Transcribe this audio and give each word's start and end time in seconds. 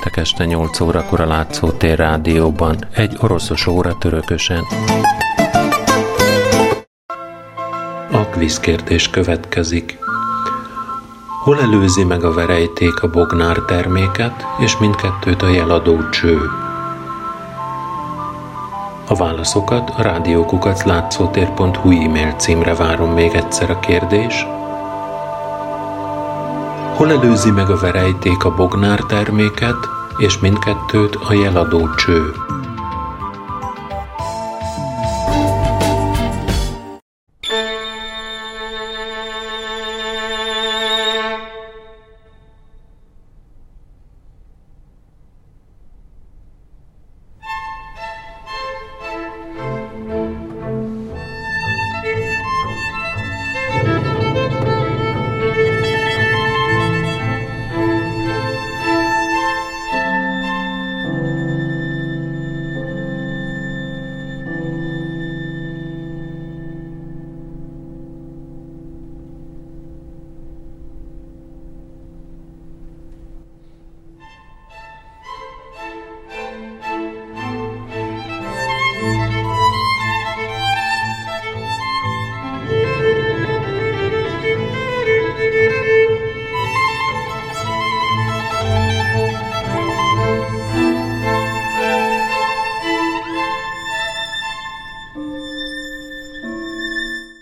Péntek 0.00 0.22
este 0.22 0.44
8 0.44 0.80
órakor 0.80 1.20
a 1.20 1.26
Látszótér 1.26 1.98
rádióban, 1.98 2.76
egy 2.94 3.16
oroszos 3.20 3.66
óra 3.66 3.98
törökösen. 3.98 4.64
A 8.12 8.24
kvízkérdés 8.30 9.10
következik. 9.10 9.98
Hol 11.42 11.60
előzi 11.60 12.04
meg 12.04 12.24
a 12.24 12.32
verejték 12.32 13.02
a 13.02 13.10
bognár 13.10 13.56
terméket, 13.58 14.44
és 14.58 14.78
mindkettőt 14.78 15.42
a 15.42 15.48
jeladó 15.48 16.08
cső? 16.08 16.38
A 19.08 19.14
válaszokat 19.14 19.90
a 19.90 20.02
rádiókukat 20.02 20.84
látszótér.hu 20.84 21.90
e-mail 21.90 22.32
címre 22.32 22.74
várom 22.74 23.10
még 23.10 23.34
egyszer 23.34 23.70
a 23.70 23.78
kérdés. 23.78 24.46
Hol 27.00 27.12
előzi 27.12 27.50
meg 27.50 27.70
a 27.70 27.76
verejték 27.76 28.44
a 28.44 28.54
bognár 28.54 29.00
terméket, 29.00 29.88
és 30.16 30.38
mindkettőt 30.38 31.14
a 31.14 31.32
jeladó 31.32 31.94
cső? 31.94 32.49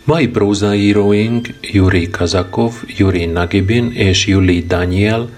Mai 0.08 0.28
prózaíróink 0.28 1.48
Yuri 1.60 2.10
Kazakov, 2.10 2.72
Yuri 2.96 3.24
Nagibin 3.24 3.92
és 3.92 4.26
Yuli 4.26 4.64
Daniel 4.66 5.28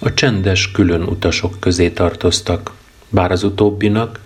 a 0.00 0.14
csendes 0.14 0.70
külön 0.70 1.02
utasok 1.02 1.60
közé 1.60 1.90
tartoztak, 1.90 2.72
bár 3.08 3.30
az 3.30 3.42
utóbbinak 3.42 4.20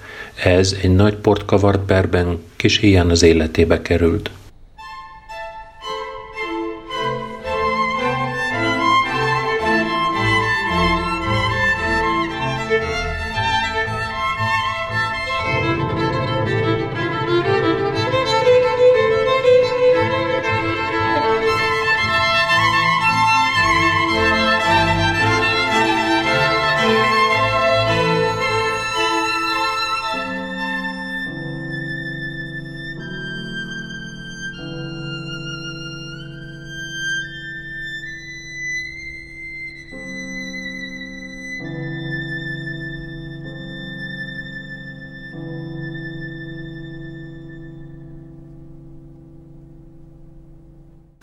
ez 0.45 0.77
egy 0.83 0.95
nagy 0.95 1.15
portkavart 1.15 1.81
perben 1.85 2.39
kis 2.57 2.79
hián 2.79 3.11
az 3.11 3.23
életébe 3.23 3.83
került. 3.83 4.31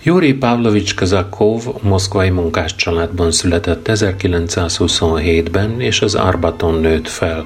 Yuri 0.06 0.34
Pavlovich 0.34 0.96
Kazakov 0.96 1.64
moszkvai 1.82 2.30
munkáscsaládban 2.30 3.32
született 3.32 3.90
1927-ben, 3.90 5.82
és 5.82 6.02
az 6.02 6.16
Arbaton 6.16 6.80
nőtt 6.80 7.08
fel. 7.08 7.46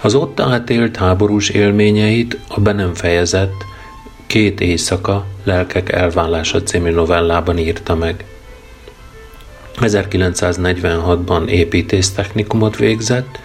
Az 0.00 0.14
ott 0.14 0.40
átélt 0.40 0.96
háborús 0.96 1.48
élményeit 1.48 2.38
a 2.48 2.60
be 2.60 2.72
nem 2.72 2.94
fejezett 2.94 3.64
Két 4.26 4.60
éjszaka, 4.60 5.26
lelkek 5.44 5.92
elvállása 5.92 6.62
című 6.62 6.90
novellában 6.90 7.58
írta 7.58 7.94
meg. 7.94 8.24
1946-ban 9.80 11.46
építésztechnikumot 11.46 12.76
végzett, 12.76 13.38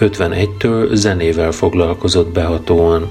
51-től 0.00 0.94
zenével 0.94 1.52
foglalkozott 1.52 2.32
behatóan. 2.32 3.10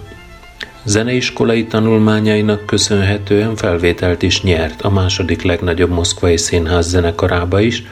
Zeneiskolai 0.83 1.65
tanulmányainak 1.65 2.65
köszönhetően 2.65 3.55
felvételt 3.55 4.21
is 4.21 4.41
nyert 4.41 4.81
a 4.81 4.89
második 4.89 5.41
legnagyobb 5.41 5.89
moszkvai 5.89 6.37
színház 6.37 6.87
zenekarába 6.87 7.59
is, 7.59 7.83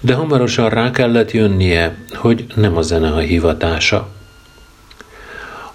de 0.00 0.14
hamarosan 0.14 0.68
rá 0.68 0.90
kellett 0.90 1.30
jönnie, 1.30 1.96
hogy 2.14 2.46
nem 2.54 2.76
a 2.76 2.82
zene 2.82 3.08
a 3.08 3.18
hivatása. 3.18 4.08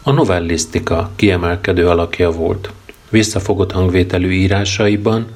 A 0.01 0.11
novellisztika 0.11 1.11
kiemelkedő 1.15 1.87
alakja 1.87 2.31
volt. 2.31 2.71
Visszafogott 3.09 3.71
hangvételű 3.71 4.31
írásaiban 4.31 5.27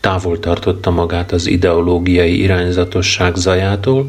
távol 0.00 0.38
tartotta 0.38 0.90
magát 0.90 1.32
az 1.32 1.46
ideológiai 1.46 2.40
irányzatosság 2.40 3.36
zajától 3.36 4.06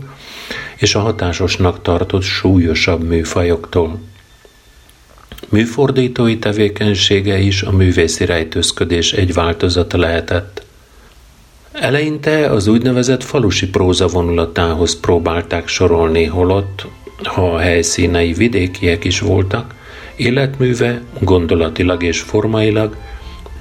és 0.76 0.96
a 0.96 1.00
hatásosnak 1.00 1.82
tartott 1.82 2.22
súlyosabb 2.22 3.04
műfajoktól. 3.04 4.00
Műfordítói 5.50 6.38
tevékenysége 6.38 7.38
is 7.38 7.62
a 7.62 7.72
művészi 7.72 8.26
rejtőzködés 8.26 9.14
egy 9.14 9.34
változata 9.34 9.98
lehetett. 9.98 10.66
Eleinte 11.72 12.50
az 12.50 12.68
úgynevezett 12.68 13.24
falusi 13.24 13.70
próza 13.70 14.08
vonulatához 14.08 15.00
próbálták 15.00 15.68
sorolni, 15.68 16.24
holott, 16.24 16.86
ha 17.24 17.54
a 17.54 17.58
helyszínei 17.58 18.34
vidékiek 18.34 19.04
is 19.04 19.20
voltak, 19.20 19.74
életműve 20.16 21.02
gondolatilag 21.20 22.04
és 22.04 22.20
formailag 22.20 22.96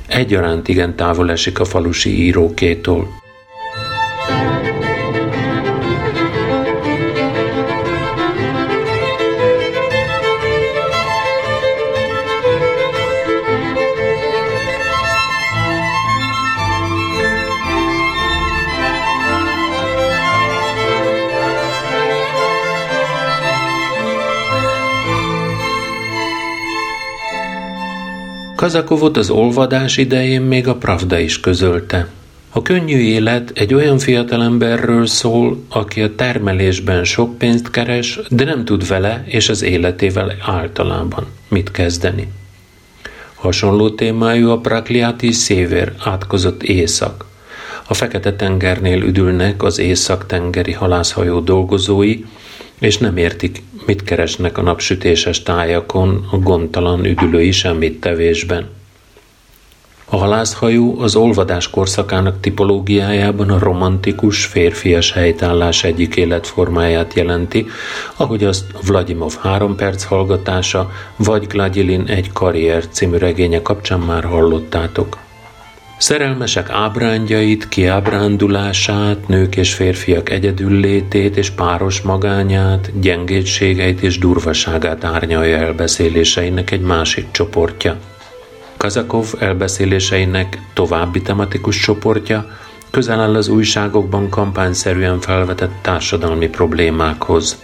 egyaránt 0.06 0.68
igen 0.68 0.96
távol 0.96 1.30
esik 1.30 1.60
a 1.60 1.64
falusi 1.64 2.22
írókétól. 2.22 3.22
Kazakovot 28.64 29.16
az 29.16 29.30
olvadás 29.30 29.96
idején 29.96 30.42
még 30.42 30.68
a 30.68 30.74
Pravda 30.74 31.18
is 31.18 31.40
közölte. 31.40 32.08
A 32.50 32.62
könnyű 32.62 32.98
élet 32.98 33.52
egy 33.54 33.74
olyan 33.74 33.98
fiatalemberről 33.98 35.06
szól, 35.06 35.64
aki 35.68 36.00
a 36.00 36.14
termelésben 36.14 37.04
sok 37.04 37.38
pénzt 37.38 37.70
keres, 37.70 38.20
de 38.28 38.44
nem 38.44 38.64
tud 38.64 38.86
vele 38.86 39.24
és 39.26 39.48
az 39.48 39.62
életével 39.62 40.34
általában 40.40 41.26
mit 41.48 41.70
kezdeni. 41.70 42.28
Hasonló 43.34 43.90
témájú 43.90 44.50
a 44.50 44.58
Prakliati 44.58 45.32
Széver 45.32 45.92
átkozott 46.04 46.62
éjszak. 46.62 47.24
A 47.86 47.94
Fekete-tengernél 47.94 49.02
üdülnek 49.02 49.62
az 49.62 49.78
észak-tengeri 49.78 50.72
halászhajó 50.72 51.40
dolgozói, 51.40 52.24
és 52.84 52.98
nem 52.98 53.16
értik, 53.16 53.62
mit 53.86 54.02
keresnek 54.02 54.58
a 54.58 54.62
napsütéses 54.62 55.42
tájakon 55.42 56.26
a 56.30 56.36
gondtalan 56.36 57.04
üdülői 57.04 57.50
semmit 57.50 58.00
tevésben. 58.00 58.68
A 60.04 60.16
halászhajó 60.16 61.00
az 61.00 61.16
olvadás 61.16 61.70
korszakának 61.70 62.40
tipológiájában 62.40 63.50
a 63.50 63.58
romantikus, 63.58 64.44
férfias 64.44 65.12
helytállás 65.12 65.84
egyik 65.84 66.16
életformáját 66.16 67.14
jelenti, 67.14 67.66
ahogy 68.16 68.44
azt 68.44 68.64
Vladimov 68.86 69.36
három 69.40 69.76
perc 69.76 70.04
hallgatása, 70.04 70.90
vagy 71.16 71.46
Gladilin 71.46 72.04
egy 72.06 72.32
karrier 72.32 72.88
című 72.88 73.16
regénye 73.16 73.62
kapcsán 73.62 74.00
már 74.00 74.24
hallottátok. 74.24 75.23
Szerelmesek 76.04 76.70
ábrándjait, 76.70 77.68
kiábrándulását, 77.68 79.28
nők 79.28 79.56
és 79.56 79.74
férfiak 79.74 80.30
egyedüllétét 80.30 81.36
és 81.36 81.50
páros 81.50 82.00
magányát, 82.00 83.00
gyengétségeit 83.00 84.00
és 84.00 84.18
durvaságát 84.18 85.04
árnyalja 85.04 85.56
elbeszéléseinek 85.56 86.70
egy 86.70 86.80
másik 86.80 87.30
csoportja. 87.30 87.96
Kazakov 88.76 89.26
elbeszéléseinek 89.38 90.58
további 90.74 91.22
tematikus 91.22 91.78
csoportja 91.78 92.46
közel 92.90 93.20
áll 93.20 93.34
az 93.34 93.48
újságokban 93.48 94.28
kampányszerűen 94.28 95.20
felvetett 95.20 95.74
társadalmi 95.82 96.48
problémákhoz. 96.48 97.62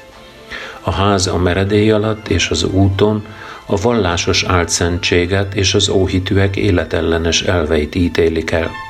A 0.80 0.90
ház 0.90 1.26
a 1.26 1.38
meredély 1.38 1.90
alatt 1.90 2.28
és 2.28 2.50
az 2.50 2.64
úton 2.64 3.24
a 3.70 3.76
vallásos 3.76 4.44
áltszentséget 4.44 5.54
és 5.54 5.74
az 5.74 5.88
óhitűek 5.88 6.56
életellenes 6.56 7.42
elveit 7.42 7.94
ítélik 7.94 8.50
el. 8.50 8.89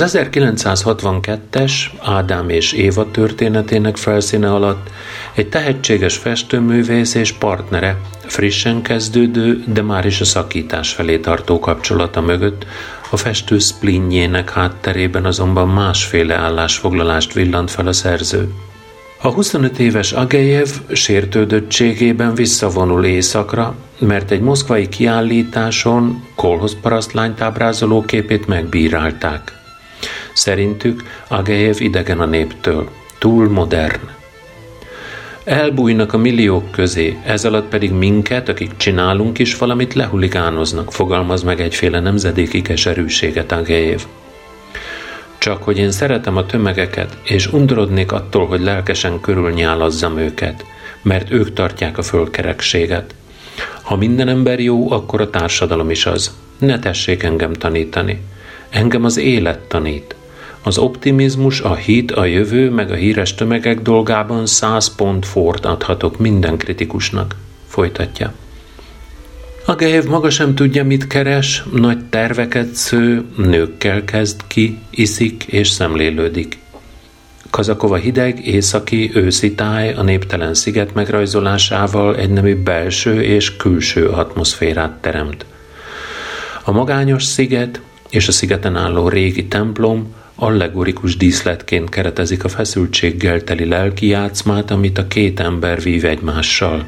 Az 0.00 0.18
1962-es 0.18 1.72
Ádám 2.02 2.48
és 2.48 2.72
Éva 2.72 3.10
történetének 3.10 3.96
felszíne 3.96 4.52
alatt 4.52 4.90
egy 5.34 5.48
tehetséges 5.48 6.16
festőművész 6.16 7.14
és 7.14 7.32
partnere 7.32 8.00
frissen 8.26 8.82
kezdődő, 8.82 9.62
de 9.66 9.82
már 9.82 10.06
is 10.06 10.20
a 10.20 10.24
szakítás 10.24 10.92
felé 10.92 11.18
tartó 11.18 11.58
kapcsolata 11.58 12.20
mögött 12.20 12.66
a 13.10 13.16
festő 13.16 13.58
splinjének 13.58 14.50
hátterében 14.50 15.24
azonban 15.24 15.68
másféle 15.68 16.34
állásfoglalást 16.34 17.32
villant 17.32 17.70
fel 17.70 17.86
a 17.86 17.92
szerző. 17.92 18.52
A 19.20 19.28
25 19.28 19.78
éves 19.78 20.12
Agejev 20.12 20.68
sértődöttségében 20.92 22.34
visszavonul 22.34 23.04
éjszakra, 23.04 23.74
mert 23.98 24.30
egy 24.30 24.40
moszkvai 24.40 24.88
kiállításon 24.88 26.24
kolhoz 26.34 26.76
parasztlányt 26.80 27.40
ábrázoló 27.40 28.04
képét 28.04 28.46
megbírálták. 28.46 29.55
Szerintük 30.36 31.02
Agejev 31.28 31.80
idegen 31.80 32.20
a 32.20 32.26
néptől, 32.26 32.88
túl 33.18 33.48
modern. 33.48 34.00
Elbújnak 35.44 36.12
a 36.12 36.18
milliók 36.18 36.70
közé, 36.70 37.18
ez 37.24 37.44
alatt 37.44 37.68
pedig 37.68 37.92
minket, 37.92 38.48
akik 38.48 38.76
csinálunk 38.76 39.38
is 39.38 39.56
valamit, 39.56 39.94
lehuligánoznak, 39.94 40.92
fogalmaz 40.92 41.42
meg 41.42 41.60
egyféle 41.60 42.00
nemzedéki 42.00 42.62
keserűséget 42.62 43.52
Agejev. 43.52 44.00
Csak 45.38 45.62
hogy 45.62 45.78
én 45.78 45.90
szeretem 45.90 46.36
a 46.36 46.46
tömegeket, 46.46 47.16
és 47.22 47.52
undorodnék 47.52 48.12
attól, 48.12 48.46
hogy 48.46 48.60
lelkesen 48.60 49.20
körülnyálazzam 49.20 50.18
őket, 50.18 50.64
mert 51.02 51.30
ők 51.30 51.52
tartják 51.52 51.98
a 51.98 52.02
fölkerekséget. 52.02 53.14
Ha 53.82 53.96
minden 53.96 54.28
ember 54.28 54.60
jó, 54.60 54.90
akkor 54.90 55.20
a 55.20 55.30
társadalom 55.30 55.90
is 55.90 56.06
az. 56.06 56.34
Ne 56.58 56.78
tessék 56.78 57.22
engem 57.22 57.52
tanítani. 57.52 58.20
Engem 58.70 59.04
az 59.04 59.16
élet 59.16 59.58
tanít. 59.58 60.15
Az 60.66 60.78
optimizmus, 60.78 61.60
a 61.60 61.74
hit, 61.74 62.12
a 62.12 62.24
jövő, 62.24 62.70
meg 62.70 62.90
a 62.90 62.94
híres 62.94 63.34
tömegek 63.34 63.80
dolgában 63.80 64.46
száz 64.46 64.94
pont 64.94 65.26
fort 65.26 65.64
adhatok 65.64 66.18
minden 66.18 66.56
kritikusnak. 66.56 67.36
Folytatja. 67.66 68.32
A 69.66 69.74
Gejev 69.74 70.04
maga 70.04 70.30
sem 70.30 70.54
tudja, 70.54 70.84
mit 70.84 71.06
keres, 71.06 71.64
nagy 71.72 72.04
terveket 72.04 72.74
sző, 72.74 73.24
nőkkel 73.36 74.04
kezd 74.04 74.40
ki, 74.46 74.78
iszik 74.90 75.44
és 75.44 75.68
szemlélődik. 75.68 76.58
Kazakova 77.50 77.96
hideg, 77.96 78.46
északi, 78.46 79.10
őszi 79.14 79.54
táj 79.54 79.92
a 79.92 80.02
néptelen 80.02 80.54
sziget 80.54 80.94
megrajzolásával 80.94 82.16
egy 82.16 82.30
nemű 82.30 82.62
belső 82.62 83.22
és 83.22 83.56
külső 83.56 84.08
atmoszférát 84.08 84.92
teremt. 84.92 85.46
A 86.64 86.72
magányos 86.72 87.24
sziget 87.24 87.80
és 88.10 88.28
a 88.28 88.32
szigeten 88.32 88.76
álló 88.76 89.08
régi 89.08 89.46
templom 89.46 90.14
allegorikus 90.36 91.16
díszletként 91.16 91.88
keretezik 91.88 92.44
a 92.44 92.48
feszültséggel 92.48 93.44
teli 93.44 93.64
lelki 93.64 94.06
játszmát, 94.06 94.70
amit 94.70 94.98
a 94.98 95.06
két 95.06 95.40
ember 95.40 95.80
vív 95.80 96.04
egymással. 96.04 96.86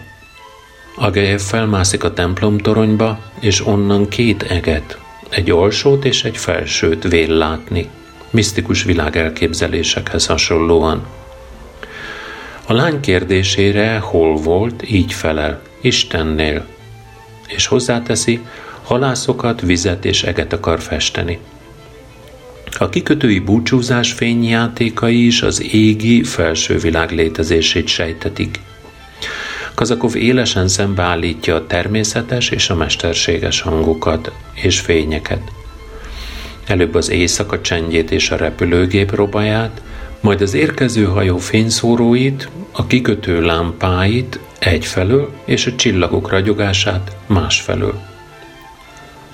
Agejev 0.97 1.41
felmászik 1.41 2.05
a 2.05 2.13
templom 2.13 2.59
toronyba, 2.59 3.21
és 3.41 3.67
onnan 3.67 4.09
két 4.09 4.43
eget, 4.43 4.99
egy 5.29 5.51
alsót 5.51 6.05
és 6.05 6.25
egy 6.25 6.37
felsőt 6.37 7.09
vél 7.09 7.29
látni, 7.29 7.89
misztikus 8.31 8.83
világelképzelésekhez 8.83 10.27
hasonlóan. 10.27 11.07
A 12.67 12.73
lány 12.73 13.01
kérdésére 13.01 13.99
hol 13.99 14.37
volt, 14.37 14.91
így 14.91 15.13
felel, 15.13 15.63
Istennél, 15.81 16.67
és 17.47 17.67
hozzáteszi, 17.67 18.41
halászokat, 18.83 19.61
vizet 19.61 20.05
és 20.05 20.23
eget 20.23 20.53
akar 20.53 20.81
festeni. 20.81 21.39
A 22.79 22.89
kikötői 22.89 23.39
búcsúzás 23.39 24.13
fényjátékai 24.13 25.27
is 25.27 25.43
az 25.43 25.63
égi 25.73 26.23
felső 26.23 26.79
világ 26.79 27.11
létezését 27.11 27.87
sejtetik. 27.87 28.61
Kazakov 29.75 30.17
élesen 30.17 30.69
szembeállítja 30.69 31.55
a 31.55 31.67
természetes 31.67 32.51
és 32.51 32.71
a 32.71 32.75
mesterséges 32.75 33.61
hangokat 33.61 34.33
és 34.55 34.81
fényeket. 34.81 35.43
Előbb 36.67 36.95
az 36.95 37.11
éjszaka 37.11 37.61
csendjét 37.61 38.11
és 38.11 38.31
a 38.31 38.37
repülőgép 38.37 39.15
robaját, 39.15 39.83
majd 40.21 40.41
az 40.41 40.55
érkező 40.55 41.05
hajó 41.05 41.39
fényszóróit, 41.39 42.49
a 42.73 42.87
kikötő 42.87 43.41
lámpáit 43.41 44.39
egyfelől 44.59 45.31
és 45.45 45.67
a 45.67 45.75
csillagok 45.75 46.31
ragyogását 46.31 47.17
másfelől. 47.27 48.18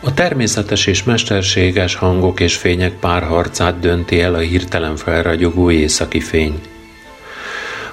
A 0.07 0.15
természetes 0.15 0.87
és 0.87 1.03
mesterséges 1.05 1.95
hangok 1.95 2.41
és 2.41 2.57
fények 2.57 2.93
párharcát 2.93 3.79
dönti 3.79 4.21
el 4.21 4.35
a 4.35 4.39
hirtelen 4.39 4.97
felragyogó 4.97 5.71
északi 5.71 6.21
fény. 6.21 6.61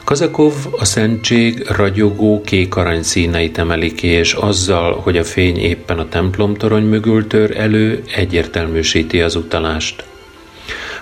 Kazakov 0.04 0.54
a 0.72 0.86
szentség 0.86 1.68
ragyogó 1.68 2.42
kék 2.42 2.76
arany 2.76 3.04
színeit 3.04 3.58
emeli 3.58 3.94
ki, 3.94 4.08
és 4.08 4.34
azzal, 4.34 5.00
hogy 5.00 5.18
a 5.18 5.24
fény 5.24 5.58
éppen 5.58 6.00
a 6.00 6.10
templomtorony 6.10 6.84
mögül 6.84 7.28
tör 7.28 7.58
elő, 7.58 8.04
egyértelműsíti 8.16 9.22
az 9.22 9.36
utalást. 9.36 10.04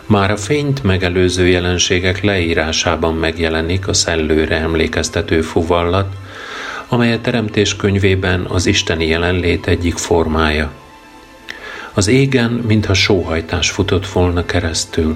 Már 0.06 0.32
a 0.32 0.38
fényt 0.38 0.84
megelőző 0.84 1.48
jelenségek 1.48 2.24
leírásában 2.24 3.14
megjelenik 3.14 3.88
a 3.88 3.94
szellőre 3.94 4.56
emlékeztető 4.56 5.42
fuvallat, 5.42 6.14
amely 6.88 7.14
a 7.14 7.22
teremtés 7.22 7.76
könyvében 7.76 8.46
az 8.46 8.66
isteni 8.66 9.08
jelenlét 9.08 9.68
egyik 9.68 9.98
formája. 9.98 10.72
Az 11.94 12.08
égen, 12.08 12.52
mintha 12.52 12.94
sóhajtás 12.94 13.70
futott 13.70 14.08
volna 14.08 14.46
keresztül. 14.46 15.16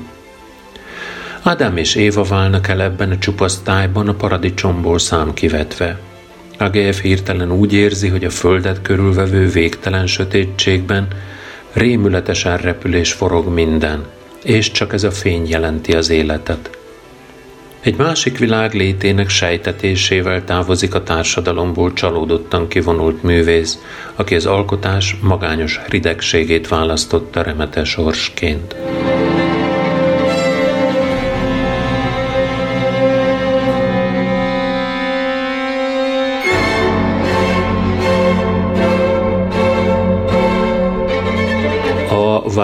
Ádám 1.43 1.77
és 1.77 1.95
Éva 1.95 2.23
válnak 2.23 2.67
el 2.67 2.81
ebben 2.81 3.11
a 3.11 3.17
csupasztályban 3.17 4.07
a 4.07 4.13
paradicsomból 4.13 4.99
szám 4.99 5.33
kivetve. 5.33 5.99
Agejev 6.57 6.95
hirtelen 6.95 7.51
úgy 7.51 7.73
érzi, 7.73 8.07
hogy 8.07 8.23
a 8.23 8.29
földet 8.29 8.81
körülvevő 8.81 9.47
végtelen 9.47 10.07
sötétségben 10.07 11.07
rémületesen 11.73 12.57
repülés 12.57 13.11
forog 13.11 13.47
minden, 13.47 14.05
és 14.43 14.71
csak 14.71 14.93
ez 14.93 15.03
a 15.03 15.11
fény 15.11 15.49
jelenti 15.49 15.93
az 15.93 16.09
életet. 16.09 16.77
Egy 17.83 17.95
másik 17.95 18.37
világ 18.37 18.73
létének 18.73 19.29
sejtetésével 19.29 20.43
távozik 20.43 20.95
a 20.95 21.03
társadalomból 21.03 21.93
csalódottan 21.93 22.67
kivonult 22.67 23.23
művész, 23.23 23.79
aki 24.15 24.35
az 24.35 24.45
alkotás 24.45 25.17
magányos 25.21 25.79
ridegségét 25.87 26.67
választotta 26.67 27.41
remete 27.41 27.83
sorsként. 27.83 28.75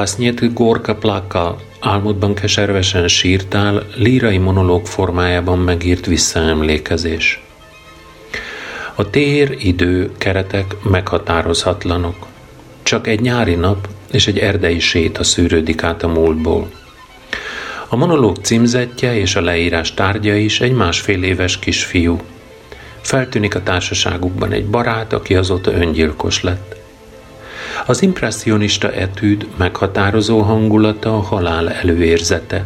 Vasznyét 0.10 0.54
Gorka 0.54 0.96
Plaka 0.96 1.58
álmodban 1.80 2.34
keservesen 2.34 3.08
sírtál, 3.08 3.86
lírai 3.96 4.38
monológ 4.38 4.86
formájában 4.86 5.60
megírt 5.60 6.06
visszaemlékezés. 6.06 7.44
A 8.96 9.10
tér, 9.10 9.56
idő, 9.60 10.12
keretek 10.18 10.76
meghatározhatlanok. 10.84 12.16
Csak 12.84 13.08
egy 13.08 13.22
nyári 13.22 13.56
nap 13.56 13.88
és 14.12 14.28
egy 14.28 14.38
erdei 14.38 14.80
séta 14.80 15.24
szűrődik 15.24 15.84
át 15.84 16.04
a 16.04 16.08
múltból. 16.08 16.70
A 17.88 17.96
monológ 17.96 18.38
címzetje 18.42 19.20
és 19.20 19.36
a 19.36 19.42
leírás 19.42 19.94
tárgya 19.94 20.36
is 20.36 20.62
egy 20.62 20.74
másfél 20.74 21.24
éves 21.24 21.60
kisfiú. 21.60 22.20
Feltűnik 23.02 23.56
a 23.56 23.64
társaságukban 23.64 24.52
egy 24.52 24.66
barát, 24.66 25.14
aki 25.14 25.36
azóta 25.36 25.72
öngyilkos 25.72 26.44
lett. 26.44 26.79
Az 27.86 28.02
impressionista 28.02 28.92
etűd 28.92 29.48
meghatározó 29.58 30.40
hangulata 30.40 31.18
a 31.18 31.22
halál 31.22 31.70
előérzete. 31.72 32.66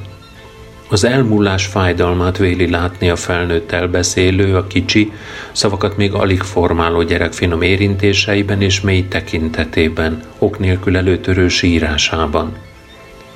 Az 0.89 1.03
elmúlás 1.03 1.65
fájdalmát 1.65 2.37
véli 2.37 2.69
látni 2.69 3.09
a 3.09 3.15
felnőtt 3.15 3.71
elbeszélő, 3.71 4.55
a 4.55 4.67
kicsi, 4.67 5.11
szavakat 5.51 5.97
még 5.97 6.13
alig 6.13 6.41
formáló 6.41 7.01
gyerek 7.01 7.33
finom 7.33 7.61
érintéseiben 7.61 8.61
és 8.61 8.81
mély 8.81 9.07
tekintetében, 9.07 10.21
ok 10.37 10.59
nélkül 10.59 10.97
előtörő 10.97 11.47
sírásában. 11.47 12.55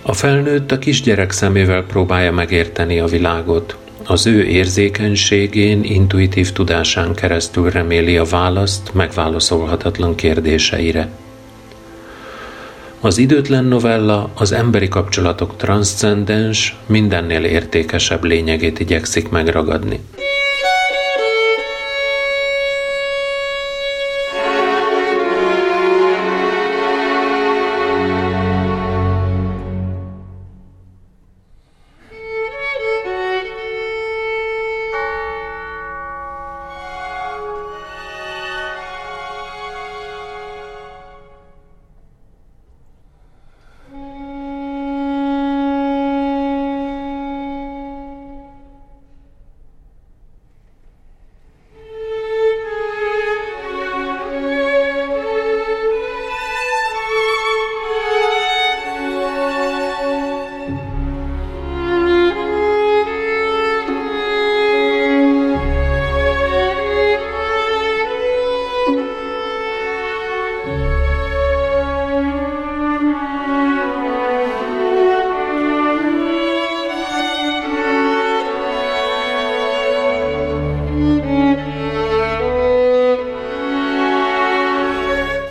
A 0.02 0.14
felnőtt 0.14 0.72
a 0.72 0.80
kisgyerek 0.80 1.32
szemével 1.32 1.84
próbálja 1.84 2.32
megérteni 2.32 3.00
a 3.00 3.06
világot, 3.06 3.78
az 4.06 4.26
ő 4.26 4.44
érzékenységén, 4.44 5.84
intuitív 5.84 6.52
tudásán 6.52 7.14
keresztül 7.14 7.70
reméli 7.70 8.18
a 8.18 8.24
választ 8.24 8.94
megválaszolhatatlan 8.94 10.16
kérdéseire. 10.16 11.10
Az 13.02 13.18
időtlen 13.18 13.66
novella 13.66 14.30
az 14.36 14.52
emberi 14.52 14.88
kapcsolatok 14.88 15.56
transzcendens, 15.58 16.76
mindennél 16.86 17.44
értékesebb 17.44 18.24
lényegét 18.24 18.80
igyekszik 18.80 19.30
megragadni. 19.30 20.00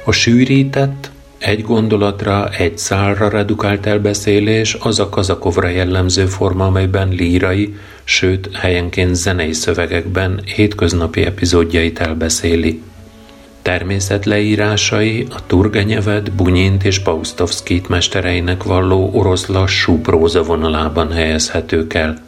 A 0.09 0.13
sűrített, 0.13 1.11
egy 1.39 1.63
gondolatra, 1.63 2.49
egy 2.49 2.79
szálra 2.79 3.29
redukált 3.29 3.87
elbeszélés 3.87 4.77
az 4.81 4.99
a 4.99 5.09
kazakovra 5.09 5.69
jellemző 5.69 6.27
forma, 6.27 6.65
amelyben 6.67 7.09
lírai, 7.09 7.75
sőt 8.05 8.49
helyenként 8.53 9.15
zenei 9.15 9.53
szövegekben 9.53 10.41
hétköznapi 10.55 11.25
epizódjait 11.25 11.99
elbeszéli. 11.99 12.83
Természetleírásai 13.63 15.27
a 15.31 15.47
Turgenyevet, 15.47 16.33
Bunyint 16.33 16.85
és 16.85 16.99
Paustovszkit 16.99 17.89
mestereinek 17.89 18.63
valló 18.63 19.11
orosz 19.13 19.47
lassú 19.47 20.01
próza 20.01 20.43
vonalában 20.43 21.13
helyezhetők 21.13 21.95
el– 21.95 22.19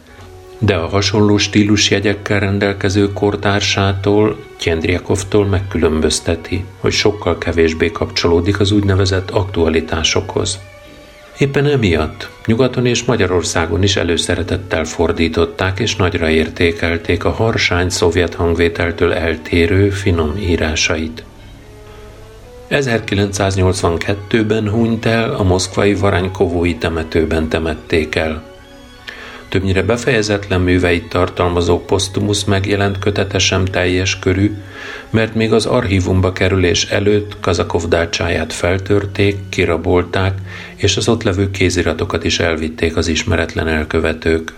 de 0.59 0.75
a 0.75 0.87
hasonló 0.87 1.37
stílusjegyekkel 1.37 2.39
rendelkező 2.39 3.13
kortársától, 3.13 4.37
Tjendriakovtól 4.57 5.45
megkülönbözteti, 5.45 6.65
hogy 6.79 6.91
sokkal 6.91 7.37
kevésbé 7.37 7.91
kapcsolódik 7.91 8.59
az 8.59 8.71
úgynevezett 8.71 9.29
aktualitásokhoz. 9.29 10.59
Éppen 11.37 11.65
emiatt 11.65 12.29
nyugaton 12.45 12.85
és 12.85 13.03
Magyarországon 13.03 13.83
is 13.83 13.95
előszeretettel 13.95 14.83
fordították 14.83 15.79
és 15.79 15.95
nagyra 15.95 16.29
értékelték 16.29 17.23
a 17.23 17.31
harsány 17.31 17.89
szovjet 17.89 18.33
hangvételtől 18.33 19.13
eltérő 19.13 19.89
finom 19.89 20.37
írásait. 20.37 21.23
1982-ben 22.69 24.69
hunyt 24.69 25.05
el 25.05 25.33
a 25.33 25.43
moszkvai 25.43 25.95
Varanykovói 25.95 26.75
temetőben 26.75 27.49
temették 27.49 28.15
el– 28.15 28.43
többnyire 29.49 29.83
befejezetlen 29.83 30.61
műveit 30.61 31.09
tartalmazó 31.09 31.85
posztumusz 31.85 32.43
megjelent 32.43 32.99
kötete 32.99 33.39
sem 33.39 33.65
teljes 33.65 34.19
körű, 34.19 34.57
mert 35.09 35.35
még 35.35 35.53
az 35.53 35.65
archívumba 35.65 36.31
kerülés 36.31 36.85
előtt 36.85 37.39
Kazakov 37.39 37.87
dácsáját 37.87 38.53
feltörték, 38.53 39.37
kirabolták, 39.49 40.37
és 40.75 40.97
az 40.97 41.07
ott 41.07 41.23
levő 41.23 41.51
kéziratokat 41.51 42.23
is 42.23 42.39
elvitték 42.39 42.97
az 42.97 43.07
ismeretlen 43.07 43.67
elkövetők. 43.67 44.53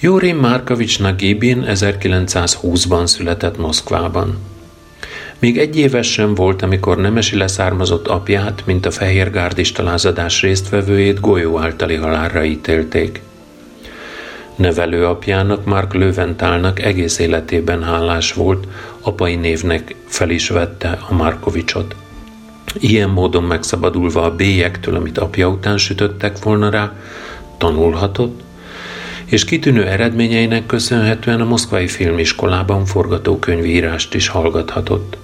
Juri 0.00 0.32
Markovics 0.32 1.00
Nagibin 1.00 1.64
1920-ban 1.68 3.06
született 3.06 3.58
Moszkvában. 3.58 4.38
Még 5.38 5.58
egy 5.58 5.76
éves 5.76 6.12
sem 6.12 6.34
volt, 6.34 6.62
amikor 6.62 6.96
nemesi 6.96 7.36
leszármazott 7.36 8.06
apját, 8.08 8.62
mint 8.66 8.86
a 8.86 8.90
fehérgárdista 8.90 9.82
lázadás 9.82 10.42
résztvevőjét 10.42 11.20
golyó 11.20 11.58
általi 11.58 11.94
halálra 11.94 12.44
ítélték. 12.44 13.20
Nevelő 14.56 15.06
apjának, 15.06 15.64
Mark 15.64 15.94
Löventálnak 15.94 16.82
egész 16.82 17.18
életében 17.18 17.82
hálás 17.82 18.32
volt, 18.32 18.66
apai 19.00 19.34
névnek 19.34 19.94
fel 20.06 20.30
is 20.30 20.48
vette 20.48 20.98
a 21.08 21.14
Markovicsot. 21.14 21.94
Ilyen 22.78 23.10
módon 23.10 23.44
megszabadulva 23.44 24.22
a 24.22 24.34
bélyektől, 24.34 24.94
amit 24.94 25.18
apja 25.18 25.48
után 25.48 25.78
sütöttek 25.78 26.42
volna 26.42 26.70
rá, 26.70 26.92
tanulhatott, 27.58 28.44
és 29.26 29.44
kitűnő 29.44 29.86
eredményeinek 29.86 30.66
köszönhetően 30.66 31.40
a 31.40 31.44
Moszkvai 31.44 31.88
Filmiskolában 31.88 32.84
forgatókönyvírást 32.84 34.14
is 34.14 34.28
hallgathatott. 34.28 35.16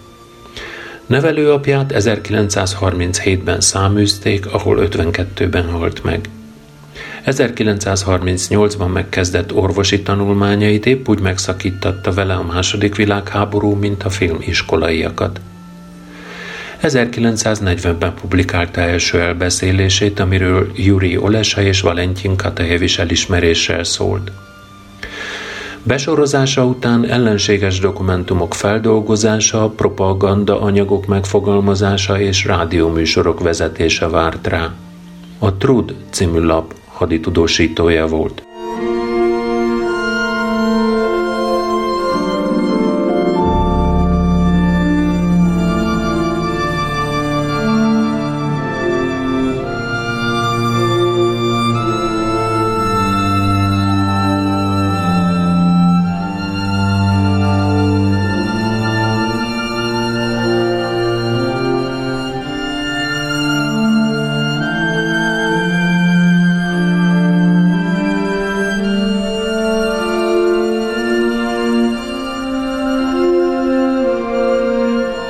Nevelőapját 1.07 1.93
1937-ben 1.95 3.61
száműzték, 3.61 4.47
ahol 4.47 4.89
52-ben 4.91 5.71
halt 5.71 6.05
meg. 6.05 6.29
1938-ban 7.27 8.93
megkezdett 8.93 9.55
orvosi 9.55 10.03
tanulmányait 10.03 10.87
épp 10.87 11.09
úgy 11.09 11.21
megszakítatta 11.21 12.13
vele 12.13 12.35
a 12.35 12.43
második 12.43 12.95
világháború, 12.95 13.75
mint 13.75 14.03
a 14.03 14.11
filmiskolaiakat. 14.11 15.41
1940-ben 16.83 18.15
publikálta 18.15 18.81
első 18.81 19.21
elbeszélését, 19.21 20.21
amiről 20.21 20.71
Yuri 20.75 21.17
Olesa 21.17 21.63
és 21.63 21.81
Valentin 21.81 22.37
Katajevis 22.37 22.99
elismeréssel 22.99 23.85
szólt. 23.85 24.33
Besorozása 25.83 26.65
után 26.65 27.07
ellenséges 27.07 27.79
dokumentumok 27.79 28.55
feldolgozása, 28.55 29.69
propaganda 29.69 30.61
anyagok 30.61 31.07
megfogalmazása 31.07 32.21
és 32.21 32.45
rádióműsorok 32.45 33.41
vezetése 33.41 34.09
várt 34.09 34.47
rá. 34.47 34.73
A 35.39 35.57
Trud 35.57 35.95
című 36.11 36.41
lap 36.41 36.75
haditudósítója 36.87 38.07
volt. 38.07 38.43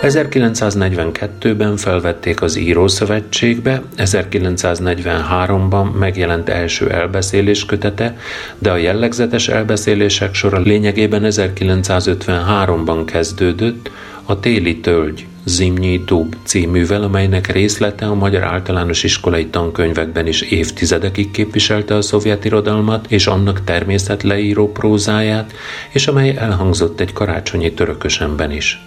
1942-ben 0.02 1.76
felvették 1.76 2.42
az 2.42 2.56
Írószövetségbe, 2.56 3.82
1943-ban 3.97 5.92
megjelent 5.99 6.49
első 6.49 6.90
elbeszélés 6.90 7.64
kötete, 7.64 8.16
de 8.59 8.71
a 8.71 8.76
jellegzetes 8.76 9.49
elbeszélések 9.49 10.35
sora 10.35 10.59
lényegében 10.59 11.23
1953-ban 11.25 13.02
kezdődött 13.06 13.90
a 14.25 14.40
Téli 14.40 14.80
Tölgy 14.80 15.26
Zimnyi 15.44 16.02
Dub 16.06 16.37
cíművel, 16.44 17.02
amelynek 17.02 17.52
részlete 17.52 18.06
a 18.06 18.14
magyar 18.14 18.42
általános 18.42 19.02
iskolai 19.02 19.47
tankönyvekben 19.47 20.26
is 20.26 20.40
évtizedekig 20.40 21.30
képviselte 21.30 21.94
a 21.94 22.02
szovjet 22.02 22.44
irodalmat 22.44 23.06
és 23.09 23.26
annak 23.26 23.64
természetleíró 23.64 24.73
prózáját, 24.73 25.52
és 25.92 26.06
amely 26.06 26.37
elhangzott 26.37 27.00
egy 27.00 27.12
karácsonyi 27.12 27.73
törökösemben 27.73 28.50
is. 28.50 28.80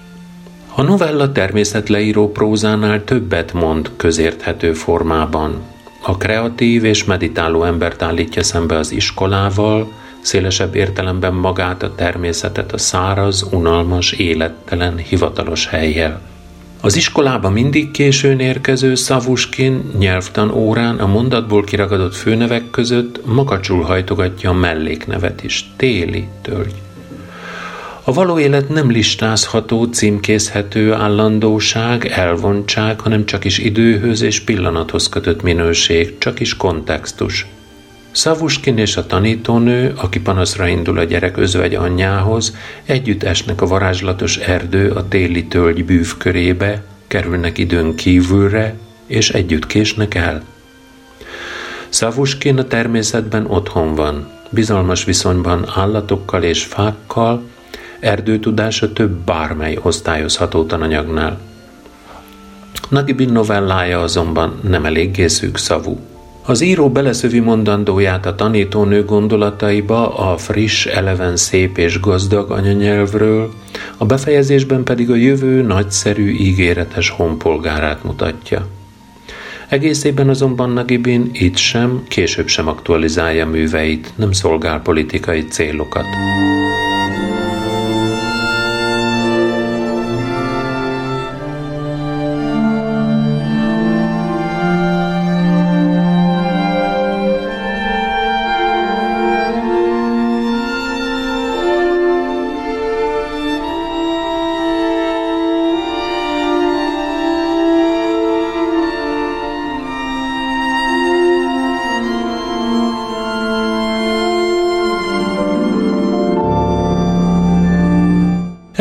A 0.77 0.82
novella 0.82 1.32
természetleíró 1.32 2.32
prózánál 2.32 3.03
többet 3.03 3.53
mond 3.53 3.91
közérthető 3.96 4.74
formában. 4.74 5.62
A 6.01 6.17
kreatív 6.17 6.84
és 6.84 7.03
meditáló 7.03 7.63
embert 7.63 8.01
állítja 8.01 8.44
szembe 8.44 8.77
az 8.77 8.91
iskolával, 8.91 9.91
szélesebb 10.22 10.75
értelemben 10.75 11.34
magát 11.34 11.84
a 11.84 11.95
természetet 11.95 12.73
a 12.73 12.78
száraz, 12.78 13.47
unalmas, 13.52 14.12
élettelen, 14.12 14.97
hivatalos 14.97 15.67
helyjel. 15.67 16.21
Az 16.82 16.95
iskolába 16.95 17.50
mindig 17.50 17.91
későn 17.91 18.39
érkező 18.39 18.95
Szavuskin 18.95 19.91
nyelvtan 19.97 20.52
órán 20.52 20.97
a 20.97 21.08
mondatból 21.08 21.63
kiragadott 21.63 22.15
főnevek 22.15 22.69
között 22.69 23.26
makacsul 23.26 23.82
hajtogatja 23.82 24.50
a 24.50 24.54
melléknevet 24.54 25.43
is, 25.43 25.65
téli 25.76 26.28
tölgy. 26.41 26.85
A 28.08 28.13
való 28.13 28.39
élet 28.39 28.70
nem 28.70 28.91
listázható, 28.91 29.84
címkézhető 29.84 30.94
állandóság, 30.94 32.06
elvontság, 32.06 33.00
hanem 33.00 33.26
csak 33.26 33.46
is 33.46 33.58
időhöz 33.58 34.22
és 34.22 34.39
pillanathoz 34.39 35.10
kötött 35.10 35.41
minőség, 35.41 36.18
csak 36.18 36.39
is 36.39 36.58
kontextus. 36.58 37.48
Szavuskin 38.12 38.78
és 38.78 38.98
a 38.98 39.06
tanítónő, 39.06 39.94
aki 39.96 40.20
panaszra 40.20 40.68
indul 40.68 40.98
a 40.98 41.04
gyerek 41.04 41.38
özvegy 41.38 41.76
anyjához, 41.76 42.56
együtt 42.84 43.24
esnek 43.24 43.62
a 43.62 43.68
varázslatos 43.68 44.38
erdő 44.38 44.91
a 44.91 45.08
téli 45.08 45.46
tölgy 45.46 45.86
bűv 45.86 46.18
körébe, 46.18 46.84
kerülnek 47.08 47.58
időn 47.58 47.96
kívülre, 47.96 48.76
és 49.08 49.30
együtt 49.30 49.68
késnek 49.68 50.15
el. 50.15 50.44
Szavuskin 51.89 52.58
a 52.58 52.68
természetben 52.68 53.46
otthon 53.46 53.96
van, 53.96 54.32
bizalmas 54.50 55.04
viszonyban 55.04 55.65
állatokkal 55.76 56.44
és 56.44 56.63
fákkal, 56.63 57.44
erdőtudása 57.99 58.93
több 58.93 59.12
bármely 59.12 59.79
osztályozható 59.81 60.65
tananyagnál. 60.65 61.39
Nagibin 62.89 63.29
novellája 63.29 64.01
azonban 64.01 64.60
nem 64.67 64.86
eléggé 64.86 65.27
szavú. 65.53 65.99
Az 66.47 66.62
író 66.62 66.89
beleszövi 66.89 67.39
mondandóját 67.39 68.25
a 68.25 68.36
tanítónő 68.36 69.05
gondolataiba 69.05 70.15
a 70.15 70.38
friss, 70.38 70.86
eleven, 70.86 71.36
szép 71.36 71.77
és 71.77 71.99
gazdag 71.99 72.51
anyanyelvről, 72.51 73.53
a 73.97 74.05
befejezésben 74.05 74.84
pedig 74.84 75.10
a 75.10 75.15
jövő 75.15 75.62
nagyszerű, 75.62 76.31
ígéretes 76.31 77.10
honpolgárát 77.10 78.03
mutatja. 78.03 78.67
Egészében 79.69 80.29
azonban 80.29 80.69
Nagibin 80.69 81.29
itt 81.34 81.58
sem, 81.58 82.03
később 82.08 82.47
sem 82.47 82.67
aktualizálja 82.67 83.47
műveit, 83.47 84.13
nem 84.15 84.31
szolgál 84.31 84.81
politikai 84.81 85.45
célokat. 85.47 86.05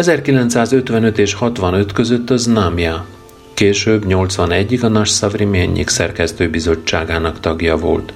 1955 0.08 1.18
és 1.18 1.34
65 1.34 1.92
között 1.92 2.30
az 2.30 2.46
Námja, 2.46 3.06
később 3.54 4.04
81-ig 4.08 4.82
a 4.82 4.88
Nas 4.88 5.08
Savriményik 5.08 5.88
szerkesztőbizottságának 5.88 7.40
tagja 7.40 7.76
volt. 7.76 8.12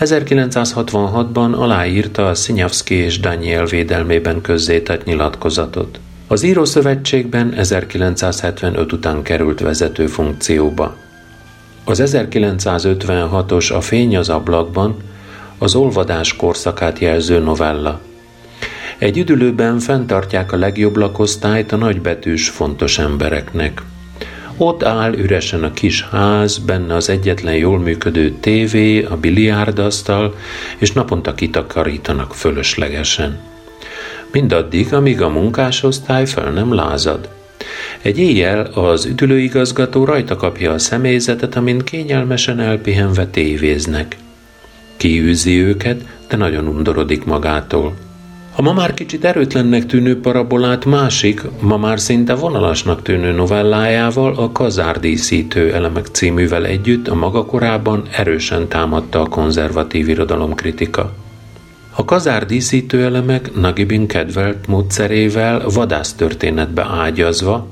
1966-ban 0.00 1.52
aláírta 1.52 2.28
a 2.28 2.34
Szinyavszki 2.34 2.94
és 2.94 3.20
Daniel 3.20 3.64
védelmében 3.64 4.40
közzétett 4.40 5.04
nyilatkozatot. 5.04 6.00
Az 6.26 6.42
Írószövetségben 6.42 7.52
1975 7.52 8.92
után 8.92 9.22
került 9.22 9.60
vezető 9.60 10.06
funkcióba. 10.06 10.96
Az 11.84 12.02
1956-os 12.04 13.74
A 13.74 13.80
fény 13.80 14.16
az 14.16 14.28
ablakban 14.28 14.96
az 15.58 15.74
olvadás 15.74 16.36
korszakát 16.36 16.98
jelző 16.98 17.38
novella– 17.38 18.00
egy 18.98 19.18
üdülőben 19.18 19.78
fenntartják 19.78 20.52
a 20.52 20.56
legjobb 20.56 20.96
lakosztályt 20.96 21.72
a 21.72 21.76
nagybetűs 21.76 22.48
fontos 22.48 22.98
embereknek. 22.98 23.82
Ott 24.56 24.82
áll 24.82 25.14
üresen 25.14 25.64
a 25.64 25.72
kis 25.72 26.02
ház, 26.10 26.58
benne 26.58 26.94
az 26.94 27.08
egyetlen 27.08 27.54
jól 27.54 27.78
működő 27.78 28.34
tévé, 28.40 29.02
a 29.02 29.16
biliárdasztal, 29.16 30.34
és 30.78 30.92
naponta 30.92 31.34
kitakarítanak 31.34 32.34
fölöslegesen. 32.34 33.38
Mindaddig, 34.32 34.94
amíg 34.94 35.22
a 35.22 35.28
munkásosztály 35.28 36.26
fel 36.26 36.50
nem 36.50 36.74
lázad. 36.74 37.28
Egy 38.02 38.18
éjjel 38.18 38.60
az 38.60 39.04
üdülőigazgató 39.04 40.04
rajta 40.04 40.36
kapja 40.36 40.72
a 40.72 40.78
személyzetet, 40.78 41.56
amint 41.56 41.84
kényelmesen 41.84 42.60
elpihenve 42.60 43.26
tévéznek. 43.26 44.16
Kiűzi 44.96 45.60
őket, 45.60 46.00
de 46.28 46.36
nagyon 46.36 46.66
undorodik 46.66 47.24
magától. 47.24 48.05
A 48.58 48.62
ma 48.62 48.72
már 48.72 48.94
kicsit 48.94 49.24
erőtlennek 49.24 49.86
tűnő 49.86 50.20
parabolát 50.20 50.84
másik, 50.84 51.42
ma 51.60 51.76
már 51.76 52.00
szinte 52.00 52.34
vonalasnak 52.34 53.02
tűnő 53.02 53.32
novellájával, 53.32 54.34
a 54.34 54.52
Kazárdíszítő 54.52 55.74
elemek 55.74 56.06
cíművel 56.06 56.66
együtt 56.66 57.08
a 57.08 57.14
maga 57.14 57.44
korában 57.46 58.02
erősen 58.12 58.68
támadta 58.68 59.20
a 59.20 59.26
konzervatív 59.26 60.08
irodalomkritika. 60.08 61.12
A 61.94 62.04
kazárdíszítő 62.04 63.04
elemek 63.04 63.54
Nagibin 63.54 64.06
kedvelt 64.06 64.66
módszerével 64.66 65.62
vadásztörténetbe 65.68 66.86
ágyazva, 67.00 67.66